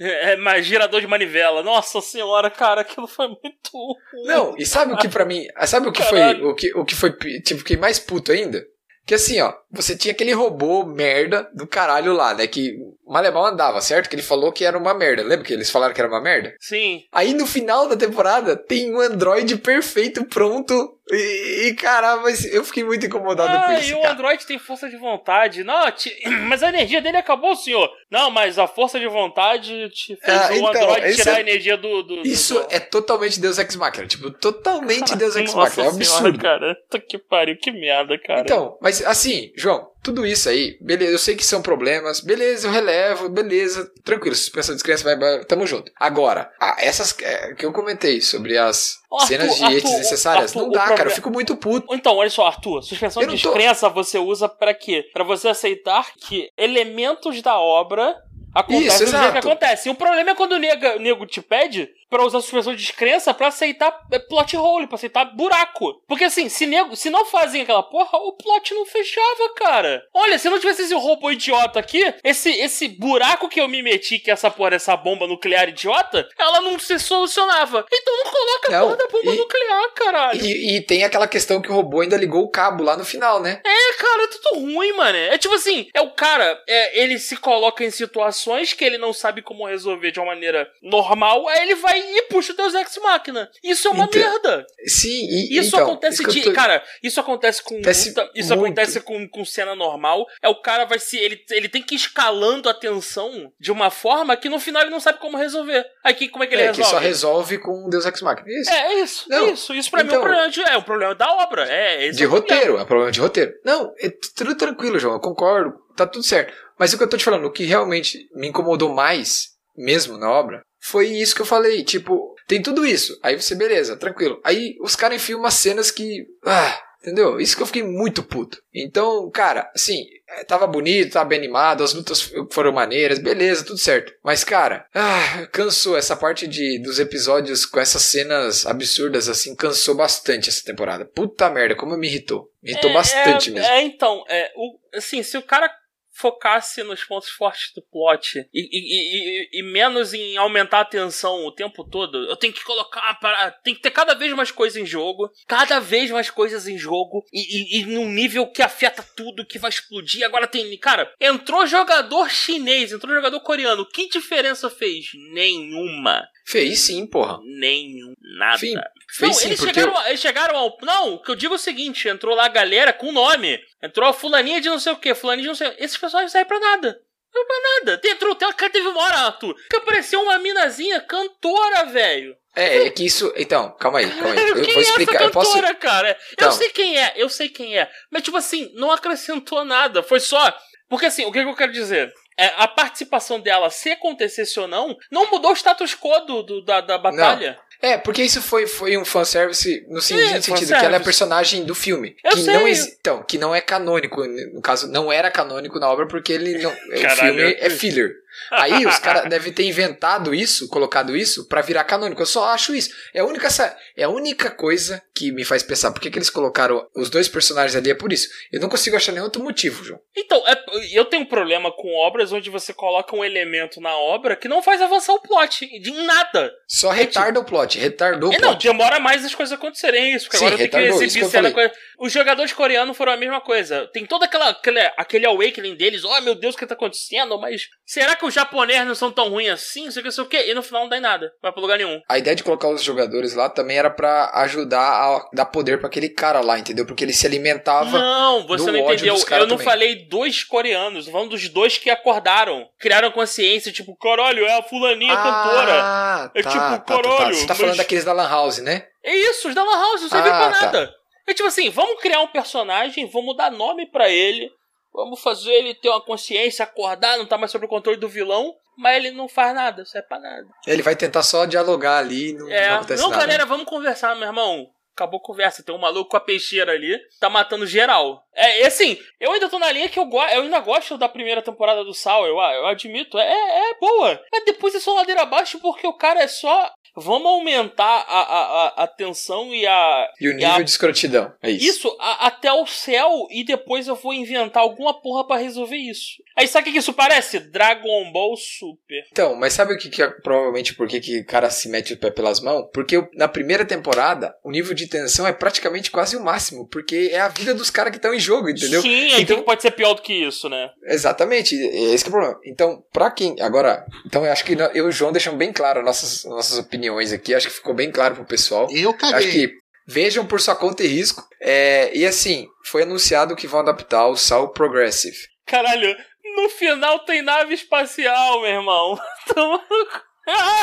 [0.00, 1.62] é, é mais girador de manivela.
[1.62, 3.70] Nossa senhora, cara, aquilo foi muito.
[3.72, 4.26] ruim.
[4.26, 5.44] Não, e sabe o que pra mim.
[5.66, 6.18] Sabe o que foi.
[6.18, 6.48] Caralho.
[6.48, 7.12] O que, o que foi.
[7.40, 8.64] Tipo, fiquei mais puto ainda?
[9.04, 12.46] Que assim, ó, você tinha aquele robô merda do caralho lá, né?
[12.46, 12.76] Que
[13.08, 14.08] o Malemal andava, certo?
[14.08, 15.22] Que ele falou que era uma merda.
[15.22, 16.54] Lembra que eles falaram que era uma merda?
[16.60, 17.02] Sim.
[17.12, 20.94] Aí no final da temporada tem um Android perfeito, pronto.
[21.10, 23.92] E, e cara, mas eu fiquei muito incomodado com Ah, isso.
[23.92, 24.12] e o cara.
[24.12, 25.64] Android tem força de vontade.
[25.64, 26.14] Não, ti-
[26.48, 27.88] mas a energia dele acabou, senhor.
[28.10, 31.36] Não, mas a força de vontade te fez Ah, o então, Android esse tirar é-
[31.36, 32.02] a energia do.
[32.02, 34.06] do- Isso do- é totalmente Deus Ex Machina.
[34.06, 35.86] Tipo, totalmente Deus Ex Machina.
[35.86, 36.38] É um senhora, absurdo.
[36.38, 36.74] cara.
[36.74, 38.40] Puta que pariu, que merda, cara.
[38.42, 42.70] Então, mas assim, João, tudo isso aí, beleza, eu sei que são problemas, beleza, eu
[42.72, 45.90] relevo, beleza, tranquilo, suspensão de descrença, vai, vai, tamo junto.
[45.98, 50.62] Agora, ah, essas é, que eu comentei sobre as Arthur, cenas de Arthur, desnecessárias, Arthur,
[50.62, 51.92] não dá, cara, eu fico muito puto.
[51.94, 55.04] Então, olha só, Arthur, suspensão de não tô- descrença você usa pra quê?
[55.12, 58.14] Pra você aceitar que elementos da obra
[58.54, 59.88] acontecem Isso, do jeito que acontece.
[59.88, 62.80] E o problema é quando o nego, o nego te pede pra usar suspensão de
[62.82, 66.00] descrença pra aceitar é, plot hole, pra aceitar buraco.
[66.06, 70.02] Porque assim, se, nego, se não fazem aquela porra, o plot não fechava, cara.
[70.14, 74.18] Olha, se não tivesse esse robô idiota aqui, esse, esse buraco que eu me meti,
[74.18, 77.84] que é essa porra dessa bomba nuclear idiota, ela não se solucionava.
[77.92, 80.44] Então não coloca a Não, porra da bomba e- nuclear, caralho.
[80.44, 83.40] E, e tem aquela questão que o robô ainda ligou o cabo lá no final,
[83.40, 83.60] né?
[83.64, 85.16] É, cara, é tudo ruim, mano.
[85.18, 89.12] É tipo assim, é o cara, é, ele se coloca em situações que ele não
[89.12, 92.98] sabe como resolver de uma maneira normal, aí ele vai e puxa o Deus Ex
[93.02, 93.50] Machina.
[93.62, 94.66] Isso é uma Então, merda.
[94.86, 96.42] Sim, e Isso então, acontece isso que de.
[96.44, 98.64] tô- Cara, isso acontece com Acontece isso muito.
[98.64, 100.26] acontece com, com cena normal.
[100.42, 101.16] É o cara vai se.
[101.18, 104.90] Ele, ele tem que ir escalando a tensão de uma forma que no final ele
[104.90, 105.84] não sabe como resolver.
[106.04, 106.90] Aí que, como é que ele é, que resolve?
[106.90, 108.48] só resolve com Deus Ex Machina.
[108.48, 108.70] Isso.
[108.70, 109.74] É, é isso, Não, isso.
[109.74, 111.64] Isso pra mim é então- um problema de, é um problema da obra.
[111.68, 112.34] É, de é problema.
[112.36, 113.52] roteiro, é problema de roteiro.
[113.64, 116.52] Não, é tudo tranquilo, João, eu concordo, tá tudo certo.
[116.78, 120.30] Mas o que eu tô te falando, o que realmente me incomodou mais, mesmo na
[120.30, 121.84] obra, foi isso que eu falei.
[121.84, 123.18] Tipo, tem tudo isso.
[123.22, 124.40] Aí você, beleza, tranquilo.
[124.44, 126.26] Aí os caras enfiam umas cenas que.
[126.44, 127.40] Ah, entendeu?
[127.40, 128.60] Isso que eu fiquei muito puto.
[128.74, 133.78] Então, cara, assim, é, tava bonito, tava bem animado, as lutas foram maneiras, beleza, tudo
[133.78, 134.12] certo.
[134.22, 135.96] Mas, cara, ah, cansou.
[135.96, 141.04] Essa parte de, dos episódios com essas cenas absurdas, assim, cansou bastante essa temporada.
[141.04, 142.50] Puta merda, como me irritou.
[142.62, 143.68] Me irritou É, bastante é, mesmo.
[143.68, 145.70] É, então, é, o, assim, se o cara
[146.18, 151.46] focasse nos pontos fortes do plot e, e, e- e- menos em aumentar a tensão
[151.46, 154.80] o tempo todo, eu tenho que colocar parada, tem que ter cada vez mais coisas
[154.80, 159.46] em jogo, cada vez mais coisas em jogo e, e num nível que afeta tudo,
[159.46, 160.24] que vai explodir.
[160.24, 165.06] Agora tem, cara, entrou jogador chinês, entrou jogador coreano, que diferença fez?
[165.32, 166.26] Nenhuma.
[166.50, 167.38] Fez sim, porra.
[167.44, 168.14] Nenhum.
[168.38, 168.58] Nada.
[168.62, 168.82] Não,
[169.16, 169.74] fez sim, eles, porque.
[169.80, 170.78] chegaram, eles chegaram ao.
[170.82, 173.60] Não, o que eu digo é o seguinte: entrou lá a galera com nome.
[173.82, 175.84] Entrou a fulaninha de não sei o que, fulaninha de não sei o que.
[175.84, 177.00] Esses personagens não servem pra nada.
[177.34, 177.56] Não pra
[177.92, 178.00] nada.
[178.08, 182.34] Entrou, cara, teve uma hora, Arthur, que apareceu uma minazinha cantora, velho.
[182.56, 183.30] É, é que isso.
[183.36, 184.48] Então, calma aí, calma aí.
[184.48, 185.14] Eu quem vou é explicar.
[185.16, 185.52] essa Eu posso.
[185.52, 186.10] cantora, cara?
[186.12, 186.52] Eu Então.
[186.52, 187.88] sei quem é, eu sei quem é.
[188.10, 190.02] Mas, tipo assim, não acrescentou nada.
[190.02, 190.52] Foi só.
[190.88, 192.10] Porque, assim, o que, que eu quero dizer?
[192.38, 196.64] É, a participação dela, se acontecesse ou não, não mudou o status quo do, do-
[196.64, 197.58] da, da batalha.
[197.80, 201.64] É, porque isso foi, foi um fanservice no É, no sentido que ela é personagem
[201.64, 202.16] do filme.
[202.24, 202.54] Eu que sei.
[202.54, 204.24] não Então, que não é canônico.
[204.24, 206.70] No caso, não era canônico na obra porque ele não.
[206.72, 208.12] o filme é filler.
[208.50, 212.22] Aí os caras devem ter inventado isso, colocado isso, pra virar canônico.
[212.22, 212.90] Eu só acho isso.
[213.14, 213.48] É a única,
[213.96, 217.28] é a única coisa que me faz pensar por que, que eles colocaram os dois
[217.28, 217.90] personagens ali.
[217.90, 218.28] É por isso.
[218.52, 220.00] Eu não consigo achar nenhum outro motivo, João.
[220.16, 224.36] Então, é- eu tenho um problema com obras onde você coloca um elemento na obra
[224.36, 225.66] que não faz avançar o plot.
[225.80, 226.52] De nada.
[226.66, 227.78] Só retarda o plot.
[227.78, 228.62] Retardou o É, não, plot.
[228.66, 230.26] demora mais as coisas acontecerem isso.
[230.26, 231.72] Porque Sim, agora tenho que retardou, isso que exibir cena.
[231.98, 233.86] Os jogadores coreanos foram a mesma coisa.
[233.92, 236.04] Tem todo aquela, aquele, aquele awakening deles.
[236.04, 237.38] Oh, meu Deus, o que tá acontecendo?
[237.40, 239.84] Mas será que os japoneses não são tão ruins assim?
[239.86, 240.50] Não sei o que, não sei o que.
[240.50, 241.30] E no final não dá em nada.
[241.42, 242.00] Vai pra lugar nenhum.
[242.08, 245.88] A ideia de colocar os jogadores lá também era pra ajudar a dar poder pra
[245.88, 246.86] aquele cara lá, entendeu?
[246.86, 247.98] Porque ele se alimentava.
[247.98, 249.14] Não, você não entendeu.
[249.30, 249.64] Eu não também.
[249.64, 252.66] falei dois coreanos, tô falando dos dois que acordaram.
[252.78, 255.72] Criaram consciência, tipo, caralho, é a fulaninha cantora.
[255.82, 257.02] Ah, É tá, tipo, tá, tá, tá.
[257.02, 258.84] caralho, Você tá mas- falando daqueles da Lan House, né?
[259.04, 260.60] É isso, os da Lan House, não serve Ah, pra tá.
[260.66, 260.94] nada.
[261.26, 264.50] É tipo assim, vamos criar um personagem, vamos dar nome pra ele,
[264.98, 268.52] vamos fazer ele ter uma consciência, acordar, não tá mais sob o controle do vilão,
[268.76, 270.46] mas ele não faz nada, serve pra nada.
[270.66, 273.22] Ele vai tentar só dialogar ali não, É, não acontece não, nada.
[273.22, 274.66] galera, vamos conversar, meu irmão.
[274.94, 278.20] Acabou a conversa, tem um maluco com a peixeira ali, tá matando geral.
[278.38, 281.08] É, e assim, eu ainda tô na linha que eu, go eu ainda gosto da
[281.08, 283.24] primeira temporada do Sal, eu, eu admito, é,
[283.70, 284.20] é boa.
[284.32, 286.70] Mas depois é só ladeira abaixo porque o cara é só.
[287.00, 291.32] Vamos aumentar a, a, a, tensão e a, E o E nível a- de escrotidão.
[291.40, 291.64] É isso.
[291.66, 296.14] isso a- até o céu e depois eu vou inventar alguma porra pra resolver isso.
[296.36, 297.38] Aí sabe o que isso parece?
[297.38, 299.04] Dragon Ball Super.
[299.12, 301.96] Então, mas sabe o que, que é provavelmente por que o cara se mete o
[301.98, 302.68] pé pelas mãos?
[302.72, 307.20] Porque na primeira temporada, o nível de tensão é praticamente quase o máximo, porque é
[307.20, 308.80] a vida dos caras que estão em jogo, entendeu?
[308.82, 310.70] Sim, aí Então- que pode ser pior do que isso, né?
[310.84, 312.40] Exatamente, é esse que é o problema.
[312.44, 313.34] Então, pra quem.
[313.40, 317.12] Agora, então eu acho que eu e o João deixamos bem claro nossas, nossas opiniões
[317.12, 318.68] aqui, acho que ficou bem claro pro pessoal.
[318.70, 319.30] Eu Acho caguei.
[319.48, 319.52] que
[319.86, 321.22] vejam por sua conta e risco.
[321.40, 325.16] É, e assim, foi anunciado que vão adaptar o Sal Progressive.
[325.46, 325.96] Caralho,
[326.36, 328.98] no final tem nave espacial, meu irmão.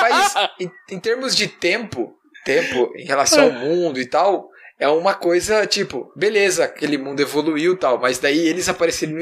[0.02, 2.14] Mas em, em termos de tempo,
[2.44, 4.48] tempo em relação ao mundo e tal,
[4.80, 9.22] é uma coisa tipo, beleza, aquele mundo evoluiu e tal, mas daí eles apareceram no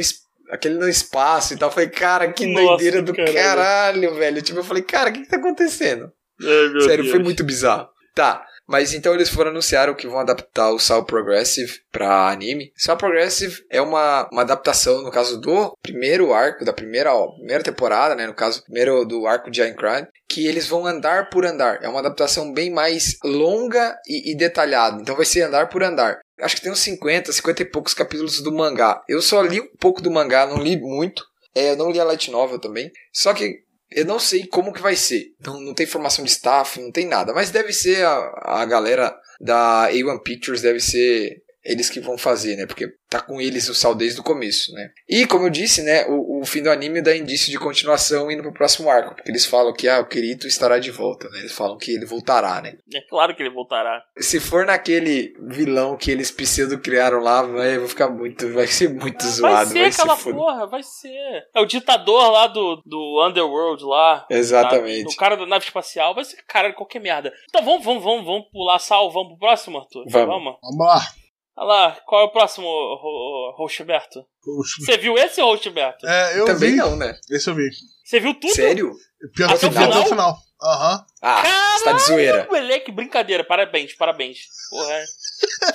[0.49, 1.70] aquele no espaço e tal.
[1.70, 3.34] Eu falei, cara, que Nossa, doideira do caralho.
[3.34, 4.41] caralho, velho.
[4.41, 6.12] Tipo, eu falei, cara, o que, que tá acontecendo?
[6.41, 7.10] Ai, Sério, Deus.
[7.12, 7.88] foi muito bizarro.
[8.16, 12.72] Tá, mas então eles foram anunciaram que vão adaptar o Sal Progressive pra anime.
[12.76, 17.64] Sal Progressive é uma, uma adaptação, no caso do primeiro arco, da primeira, ó, primeira
[17.64, 18.26] temporada, né?
[18.26, 21.84] No caso, primeiro do arco de Aincrad, que eles vão andar por andar.
[21.84, 25.01] É uma adaptação bem mais longa e, e detalhada.
[25.01, 26.20] Então vai ser andar por andar.
[26.39, 29.01] Acho que tem uns 50, 50 e poucos capítulos do mangá.
[29.07, 31.24] Eu só li um pouco do mangá, não li muito.
[31.55, 32.91] É, eu não li a light novel também.
[33.11, 33.59] Só que
[33.96, 35.34] eu não sei como que vai ser.
[35.46, 37.34] Não, não tem formação de staff, não tem nada.
[37.34, 42.55] Mas deve ser a, a galera da A1 Pictures, deve ser eles que vão fazer,
[42.55, 42.66] né?
[42.66, 44.89] Porque tá com eles o sal desde o começo, né?
[45.07, 46.05] E como eu disse, né?
[46.07, 49.16] O, o fim do anime dá indício de continuação indo pro próximo arco.
[49.16, 51.39] Porque eles falam que ah, o Kirito estará de volta, né?
[51.39, 52.76] Eles falam que ele voltará, né?
[52.93, 54.03] É claro que ele voltará.
[54.18, 58.51] Se for naquele vilão que eles pseudo criaram lá, vai, vai ficar muito.
[58.51, 59.70] Vai ser muito Vai zoado.
[59.70, 60.36] ser Vai aquela ser foda.
[60.36, 61.43] porra, vai ser.
[61.55, 64.26] É o ditador lá do, do Underworld lá.
[64.30, 65.14] Exatamente.
[65.14, 67.32] O cara da nave espacial vai ser cara de qualquer merda.
[67.49, 70.03] Então vamos, vamos, vamos, vamos pular sal, vamos pro próximo, Arthur?
[70.09, 70.55] Vamos.
[70.61, 70.99] Vamos lá.
[71.56, 74.26] Olha lá, qual é o próximo, Ro- Roxberto?
[74.80, 76.06] Você viu esse, Roxberto?
[76.08, 76.78] É, eu Também vi.
[76.78, 77.16] não, né?
[77.30, 77.70] Esse eu vi.
[78.04, 78.54] Você viu tudo?
[78.54, 78.91] Sério?
[79.36, 80.04] Pior que Até eu o vi até final?
[80.04, 80.38] o final.
[80.62, 81.06] Aham.
[81.22, 82.47] Ah, você tá de zoeira.
[82.49, 84.38] Moleque, brincadeira, parabéns, parabéns.
[84.70, 84.93] Porra.
[84.93, 85.06] é.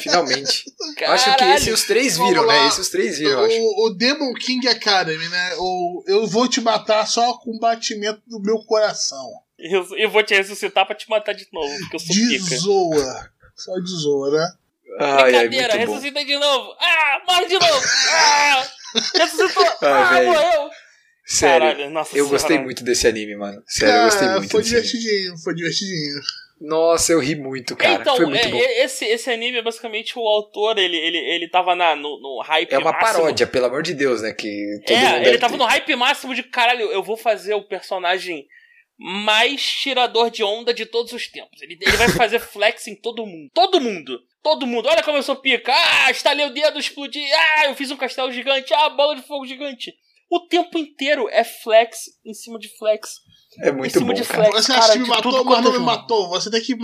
[0.01, 0.64] Finalmente.
[0.97, 1.14] Caralho.
[1.14, 2.66] Acho que esse os três viram, né?
[2.68, 3.57] Esse os três viram, eu acho.
[3.57, 5.55] O, o Demon King Academy, né?
[5.59, 9.24] O Eu vou te matar só com o batimento do meu coração.
[9.59, 12.57] Eu, eu vou te ressuscitar pra te matar de novo, porque eu sou De pica.
[12.57, 13.31] zoa.
[13.57, 14.53] Só de zoa, né?
[15.01, 15.93] Ai, ai, Brincadeira, muito bom.
[15.95, 16.76] ressuscita de novo.
[16.80, 17.86] Ah, morre de novo.
[18.11, 18.66] Ah,
[19.14, 19.64] ressuscitou.
[19.82, 20.26] Ah, velho.
[20.32, 20.70] morreu.
[21.26, 23.62] Sério, Caralho, nossa eu gostei muito desse anime, mano.
[23.66, 24.89] Sério, eu gostei Cara, muito foi desse anime.
[24.93, 26.20] divertidinho, foi divertidinho.
[26.61, 28.01] Nossa, eu ri muito, cara.
[28.01, 28.57] então, foi muito é- bom.
[28.59, 32.43] é- esse, esse anime é basicamente o autor, ele, ele, ele tava na, no, no
[32.43, 33.12] hype É uma máximo.
[33.20, 34.32] paródia, pelo amor de Deus, né?
[34.32, 35.59] Que todo mundo É, ele tava ter.
[35.59, 38.47] no hype máximo de caralho, eu vou fazer o personagem
[38.99, 41.61] mais tirador de onda de todos os tempos.
[41.62, 43.49] Ele, ele vai fazer flex em todo mundo.
[43.55, 44.18] Todo mundo.
[44.49, 44.88] Todo mundo.
[44.88, 45.70] Olha como eu sou pica.
[45.74, 47.22] Ah, estalei o dedo, explodi.
[47.32, 48.72] Ah, eu fiz um castelo gigante.
[48.72, 49.92] Ah, bola de fogo gigante.
[50.30, 53.11] O tempo inteiro é flex em cima de flex.
[53.62, 54.44] É em muito cima bom, de cara.
[54.44, 54.64] flex.
[54.64, 56.28] Você cara, acha que me matou, mas não me é matou.
[56.30, 56.74] Você tem que.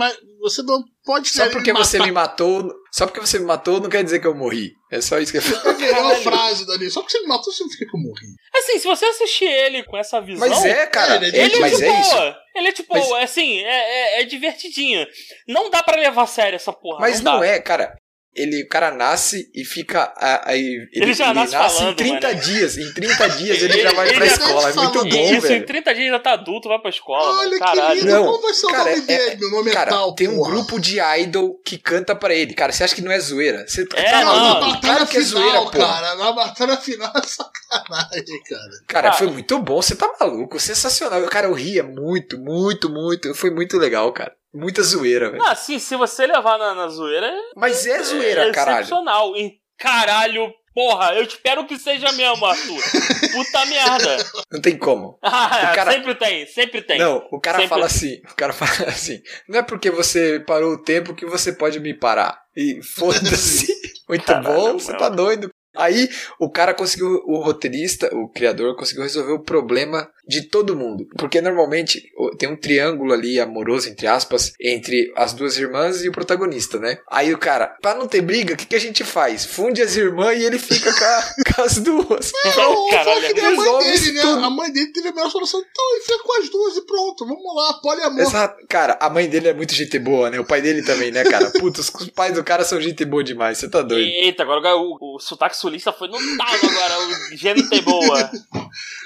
[0.41, 3.89] Você não pode Só porque me você me matou, só porque você me matou não
[3.89, 4.71] quer dizer que eu morri.
[4.89, 5.41] É só isso que eu
[5.85, 6.89] É uma frase dali.
[6.89, 8.25] Só porque você me matou, significa que eu morri.
[8.55, 10.47] Assim, se você assistir ele com essa visão.
[10.47, 11.15] Mas é, cara.
[11.15, 12.35] É, ele Ele é mas de é isso.
[12.55, 15.05] Ele é tipo, Mas- assim, é, é, é divertidinho.
[15.45, 17.01] Não dá pra levar a sério essa porra.
[17.01, 17.93] Mas não, não é, cara.
[18.35, 20.13] Ele, o cara nasce e fica.
[20.17, 22.39] a- Aí, ele, Ele já nasce falando, em 30 mano.
[22.41, 22.77] dias.
[22.77, 24.51] Em 30 dias ele já vai Ele pra já escola.
[24.51, 25.09] É nasce muito falando.
[25.15, 25.65] bom, Isso, em velho.
[25.65, 27.23] 30 dias já tá adulto, vai pra escola.
[27.23, 27.51] Olha mano.
[27.51, 27.99] que Caralho.
[27.99, 28.11] lindo.
[28.11, 29.35] Não, Qual vai ser o cara, nome é- dele?
[29.39, 30.51] Meu nome é Cara, tal, tem um porra.
[30.51, 32.53] grupo de idol que canta pra ele.
[32.53, 33.65] Cara, você acha que não é zoeira?
[33.67, 34.35] Você É, tá não.
[34.35, 35.69] Na batalha Claro que é final, zoeira, pô.
[35.79, 36.15] cara.
[36.15, 38.61] Na batalha final é sacanagem, cara.
[38.87, 39.13] Cara, Cara.
[39.13, 39.81] foi muito bom.
[39.81, 40.59] Você tá maluco?
[40.59, 41.21] Sensacional.
[41.27, 43.33] Cara, eu ria muito, muito, muito.
[43.33, 44.33] Foi muito legal, cara.
[44.55, 45.43] Muita zoeira, velho.
[45.43, 48.77] Ah, sim, se você levar na, na zoeira, é, Mas é zoeira, é caralho.
[48.79, 49.35] excepcional.
[49.35, 52.81] E, caralho, porra, eu espero que seja mesmo, Arthur.
[53.33, 54.17] Puta merda.
[54.51, 55.19] Não tem como.
[55.23, 56.97] Ah, cara- Sempre tem, sempre tem.
[56.99, 57.95] Não, o cara Sempre fala tem.
[57.95, 61.79] assim, o cara fala assim, não é porque você parou o tempo que você pode
[61.79, 62.39] me parar.
[62.55, 63.67] E foda-se.
[64.07, 65.49] Muito Caralho, bom, você tá doido.
[65.75, 66.07] Aí
[66.39, 71.07] o cara conseguiu, o roteirista, o criador, conseguiu resolver o problema de todo mundo.
[71.17, 76.09] Porque normalmente o- tem um triângulo ali amoroso, entre aspas, entre as duas irmãs e
[76.09, 76.97] o protagonista, né?
[77.09, 79.45] Aí o cara, pra não ter briga, o que, que a gente faz?
[79.45, 81.23] Funde as irmãs e ele fica com, a-
[81.55, 82.31] com as duas.
[82.67, 84.21] Ou Caralho, foi que nem a mãe dele, né?
[84.21, 84.45] tudo.
[84.45, 85.59] A mãe dele teve a melhor solução.
[85.59, 87.25] Então, enfia com as duas e pronto.
[87.25, 88.19] Vamos lá, poliamor.
[88.21, 88.65] Exato.
[88.67, 90.39] Cara, a mãe dele é muito gente boa, né?
[90.39, 91.51] O pai dele também, né, cara?
[91.59, 94.05] Putz, os, os pais do cara são gente boa demais, você tá doido.
[94.07, 96.95] Eita, agora o, o sotaque sulista foi no talo agora.
[97.31, 98.31] O gente boa.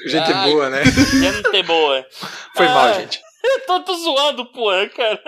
[0.05, 0.49] Gente Ai.
[0.51, 0.81] boa, né?
[1.11, 2.05] Gente boa.
[2.55, 3.19] Foi mal, Ah, gente.
[3.43, 5.19] Eu tô, tô zoando, porra, cara.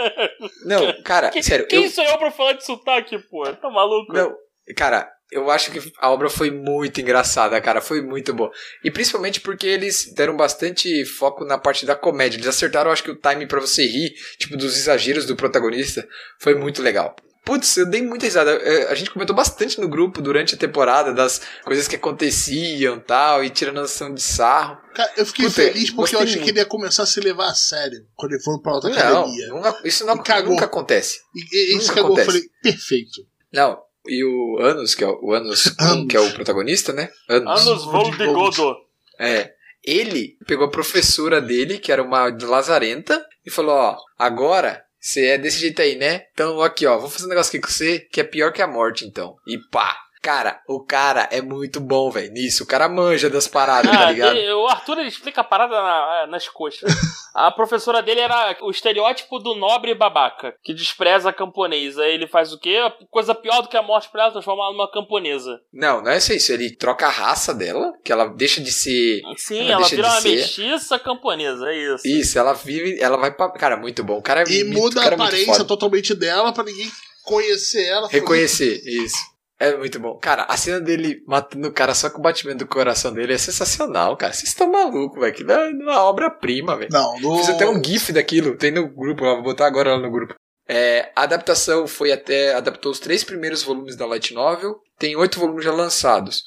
[0.65, 3.53] Não, cara, Quem, sério, quem eu, sou eu pra falar de sotaque, porra?
[3.53, 4.11] Tá maluco?
[4.13, 4.35] Não,
[4.75, 7.79] cara, eu acho que a obra foi muito engraçada, cara.
[7.79, 8.51] Foi muito boa.
[8.83, 12.35] E principalmente porque eles deram bastante foco na parte da comédia.
[12.37, 16.05] Eles acertaram, acho que o time pra você rir, tipo, dos exageros do protagonista.
[16.37, 17.15] Foi muito legal.
[17.43, 18.51] Putz, eu dei muita risada.
[18.51, 23.43] É, A gente comentou bastante no grupo durante a temporada das coisas que aconteciam tal,
[23.43, 24.77] e tirando a noção de sarro.
[24.93, 27.47] Cara, eu fiquei Puta, feliz porque eu achei que ele ia começar a se levar
[27.49, 29.47] a sério quando ele for pra outra Não, academia.
[29.47, 30.51] não, isso não, cagou.
[30.51, 31.19] nunca acontece.
[31.35, 32.27] E, e isso Nunca cagou, eu acontece.
[32.27, 33.21] falei, perfeito.
[33.51, 36.07] Não, e o Anos, que é o, o Anos, Anos.
[36.07, 37.09] que é o protagonista, né?
[37.27, 37.67] Anos.
[37.67, 38.75] Anos Voldigodo.
[39.19, 39.51] É.
[39.83, 45.37] Ele pegou a professora dele, que era uma lazarenta, e falou: Ó, agora você é
[45.37, 46.27] desse jeito aí, né?
[46.31, 48.67] Então aqui, ó, vou fazer um negócio aqui com você que é pior que a
[48.67, 49.35] morte, então.
[49.47, 49.97] E pá.
[50.21, 52.63] Cara, o cara é muito bom, velho, nisso.
[52.63, 54.37] O cara manja das paradas, tá Ah, ligado?
[54.37, 56.93] ele- o Arthur ele explica a parada na- nas coxas.
[57.33, 62.05] A professora dele era o estereótipo do nobre babaca, que despreza a camponesa.
[62.05, 62.77] Ele faz o quê?
[63.09, 65.59] Coisa pior do que a morte pra ela, transformar ela numa camponesa.
[65.73, 66.51] Não, não é só isso.
[66.53, 69.21] Ele troca a raça dela, que ela deixa de ser.
[69.37, 70.35] Sim, Ela ela deixa vira de uma ser.
[70.35, 72.07] mestiça camponesa, é isso.
[72.07, 72.99] Isso, ela vive.
[73.01, 73.49] Ela vai pra.
[73.53, 74.19] Cara, muito bom.
[74.19, 76.91] O cara é E muito- muda a é aparência totalmente dela pra ninguém
[77.23, 78.07] conhecer ela.
[78.07, 79.30] Reconhecer, isso.
[79.61, 80.17] É muito bom.
[80.17, 83.37] Cara, a cena dele matando o cara só com o batimento do coração dele é
[83.37, 84.33] sensacional, cara.
[84.33, 85.31] Vocês estão malucos, velho.
[85.31, 86.89] Aquilo é uma obra-prima, velho.
[86.91, 87.37] Não, no...
[87.37, 90.33] Fiz até um GIF daquilo, tem no grupo, lá, vou botar agora lá no grupo.
[90.67, 92.55] É, a adaptação foi até.
[92.55, 96.41] adaptou os três primeiros volumes da Light Novel, tem oito volumes já lançados.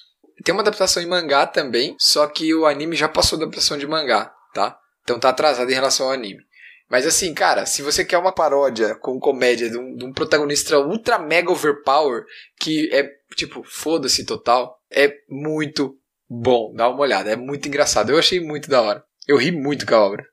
[0.44, 3.86] Tem uma adaptação em mangá também, só que o anime já passou da adaptação de
[3.86, 4.76] mangá, tá?
[5.04, 6.42] Então tá atrasado em relação ao anime.
[6.88, 10.78] Mas assim, cara, se você quer uma paródia com comédia de um, de um protagonista
[10.78, 12.24] ultra mega overpower,
[12.60, 16.72] que é tipo, foda-se total, é muito bom.
[16.74, 18.10] Dá uma olhada, é muito engraçado.
[18.10, 19.04] Eu achei muito da hora.
[19.26, 20.24] Eu ri muito com a obra.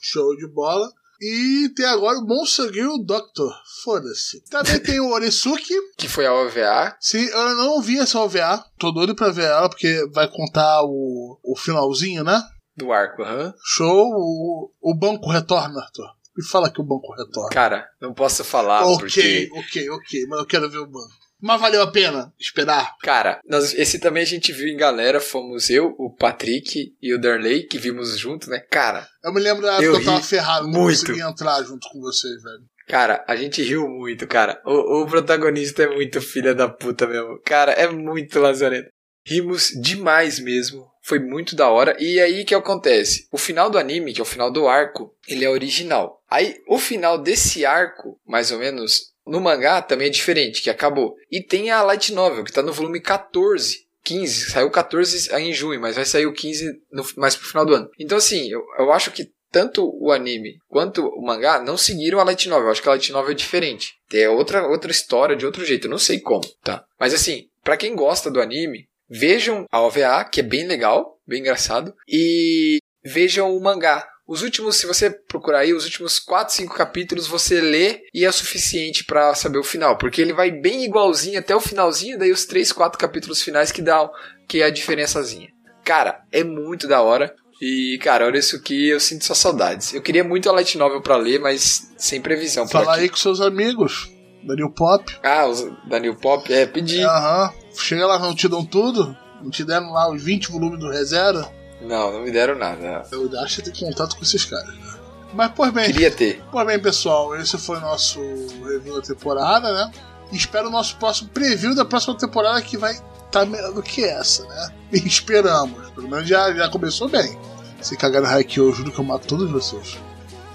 [0.00, 0.90] Show de bola.
[1.20, 3.52] E tem agora o Monster Girl Doctor.
[3.82, 4.40] Foda-se.
[4.48, 5.74] Também tem o Orisuke.
[5.98, 6.96] Que foi a OVA.
[7.00, 8.64] Sim, eu não vi essa OVA.
[8.78, 12.40] Tô doido pra ver ela, porque vai contar o, o finalzinho, né?
[12.78, 13.52] Do arco, aham.
[13.64, 14.06] Show.
[14.14, 16.06] O, o banco retorna, Arthur.
[16.36, 17.50] Me fala que o banco retorna.
[17.50, 19.48] Cara, não posso falar ok, porque.
[19.52, 20.26] ok, ok.
[20.28, 21.18] Mas eu quero ver o banco.
[21.40, 22.96] Mas valeu a pena esperar.
[23.02, 25.20] Cara, nós, esse também a gente viu em galera.
[25.20, 28.58] Fomos eu, o Patrick e o Darley, que vimos junto, né?
[28.70, 31.00] Cara, Eu me lembro da época Eu que eu tava ferrado, não muito.
[31.00, 32.62] consegui entrar junto com vocês, velho.
[32.88, 34.60] Cara, a gente riu muito, cara.
[34.64, 37.40] O, o protagonista é muito filha da puta mesmo.
[37.44, 38.88] Cara, é muito lazarento.
[39.26, 40.86] Rimos demais mesmo.
[41.08, 41.96] Foi muito da hora.
[41.98, 43.26] E aí que acontece?
[43.32, 46.22] O final do anime, que é o final do arco, ele é original.
[46.28, 51.16] Aí o final desse arco, mais ou menos, no mangá também é diferente, que acabou.
[51.32, 53.88] E tem a light novel, que tá no volume 14.
[54.04, 57.74] 15, saiu 14 em junho, mas vai sair o 15 no, mais pro final do
[57.74, 57.90] ano.
[57.98, 62.24] Então, assim, eu, eu acho que tanto o anime quanto o mangá não seguiram a
[62.24, 62.66] light novel.
[62.66, 63.94] Eu acho que a light novel é diferente.
[64.12, 65.86] É outra, outra história de outro jeito.
[65.86, 66.84] Eu não sei como, tá?
[67.00, 71.40] Mas assim, pra quem gosta do anime, Vejam a OVA, que é bem legal, bem
[71.40, 74.06] engraçado, e vejam o mangá.
[74.26, 78.30] Os últimos, se você procurar aí, os últimos 4, 5 capítulos você lê e é
[78.30, 82.44] suficiente para saber o final, porque ele vai bem igualzinho até o finalzinho, daí os
[82.44, 84.10] 3, 4 capítulos finais que dão,
[84.46, 85.48] que é a diferençazinha.
[85.82, 87.34] Cara, é muito da hora.
[87.60, 89.94] E, cara, olha isso que eu sinto suas saudades.
[89.94, 92.68] Eu queria muito a Light Novel pra ler, mas sem previsão.
[92.68, 94.12] Falar aí com seus amigos.
[94.44, 95.04] Daniel Pop.
[95.22, 95.46] Ah,
[95.88, 97.02] Daniel Pop, é, pedi.
[97.02, 97.52] Aham
[97.82, 99.16] chega lá, não te dão tudo?
[99.42, 101.50] Não te deram lá os 20 volumes do reserva?
[101.80, 103.04] Não, não me deram nada.
[103.12, 104.98] Eu acho que tem contato com esses caras, né?
[105.32, 105.86] Mas, pois bem.
[105.86, 106.42] Queria ter.
[106.50, 108.20] Pois bem, pessoal, esse foi o nosso
[108.64, 109.92] review da temporada, né?
[110.32, 114.04] Espero o nosso próximo preview da próxima temporada que vai estar tá melhor do que
[114.04, 114.72] essa, né?
[114.92, 115.90] E esperamos.
[115.90, 117.38] Pelo menos já, já começou bem.
[117.80, 119.98] Se cagar no Haikyuu, eu juro que eu mato todos vocês.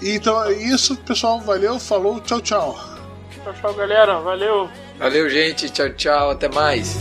[0.02, 1.40] Então é isso, pessoal.
[1.40, 2.78] Valeu, falou, tchau, tchau.
[3.42, 4.20] Tchau, tchau, galera.
[4.20, 4.68] Valeu.
[4.98, 5.68] Valeu, gente.
[5.70, 6.30] Tchau, tchau.
[6.30, 6.96] Até mais.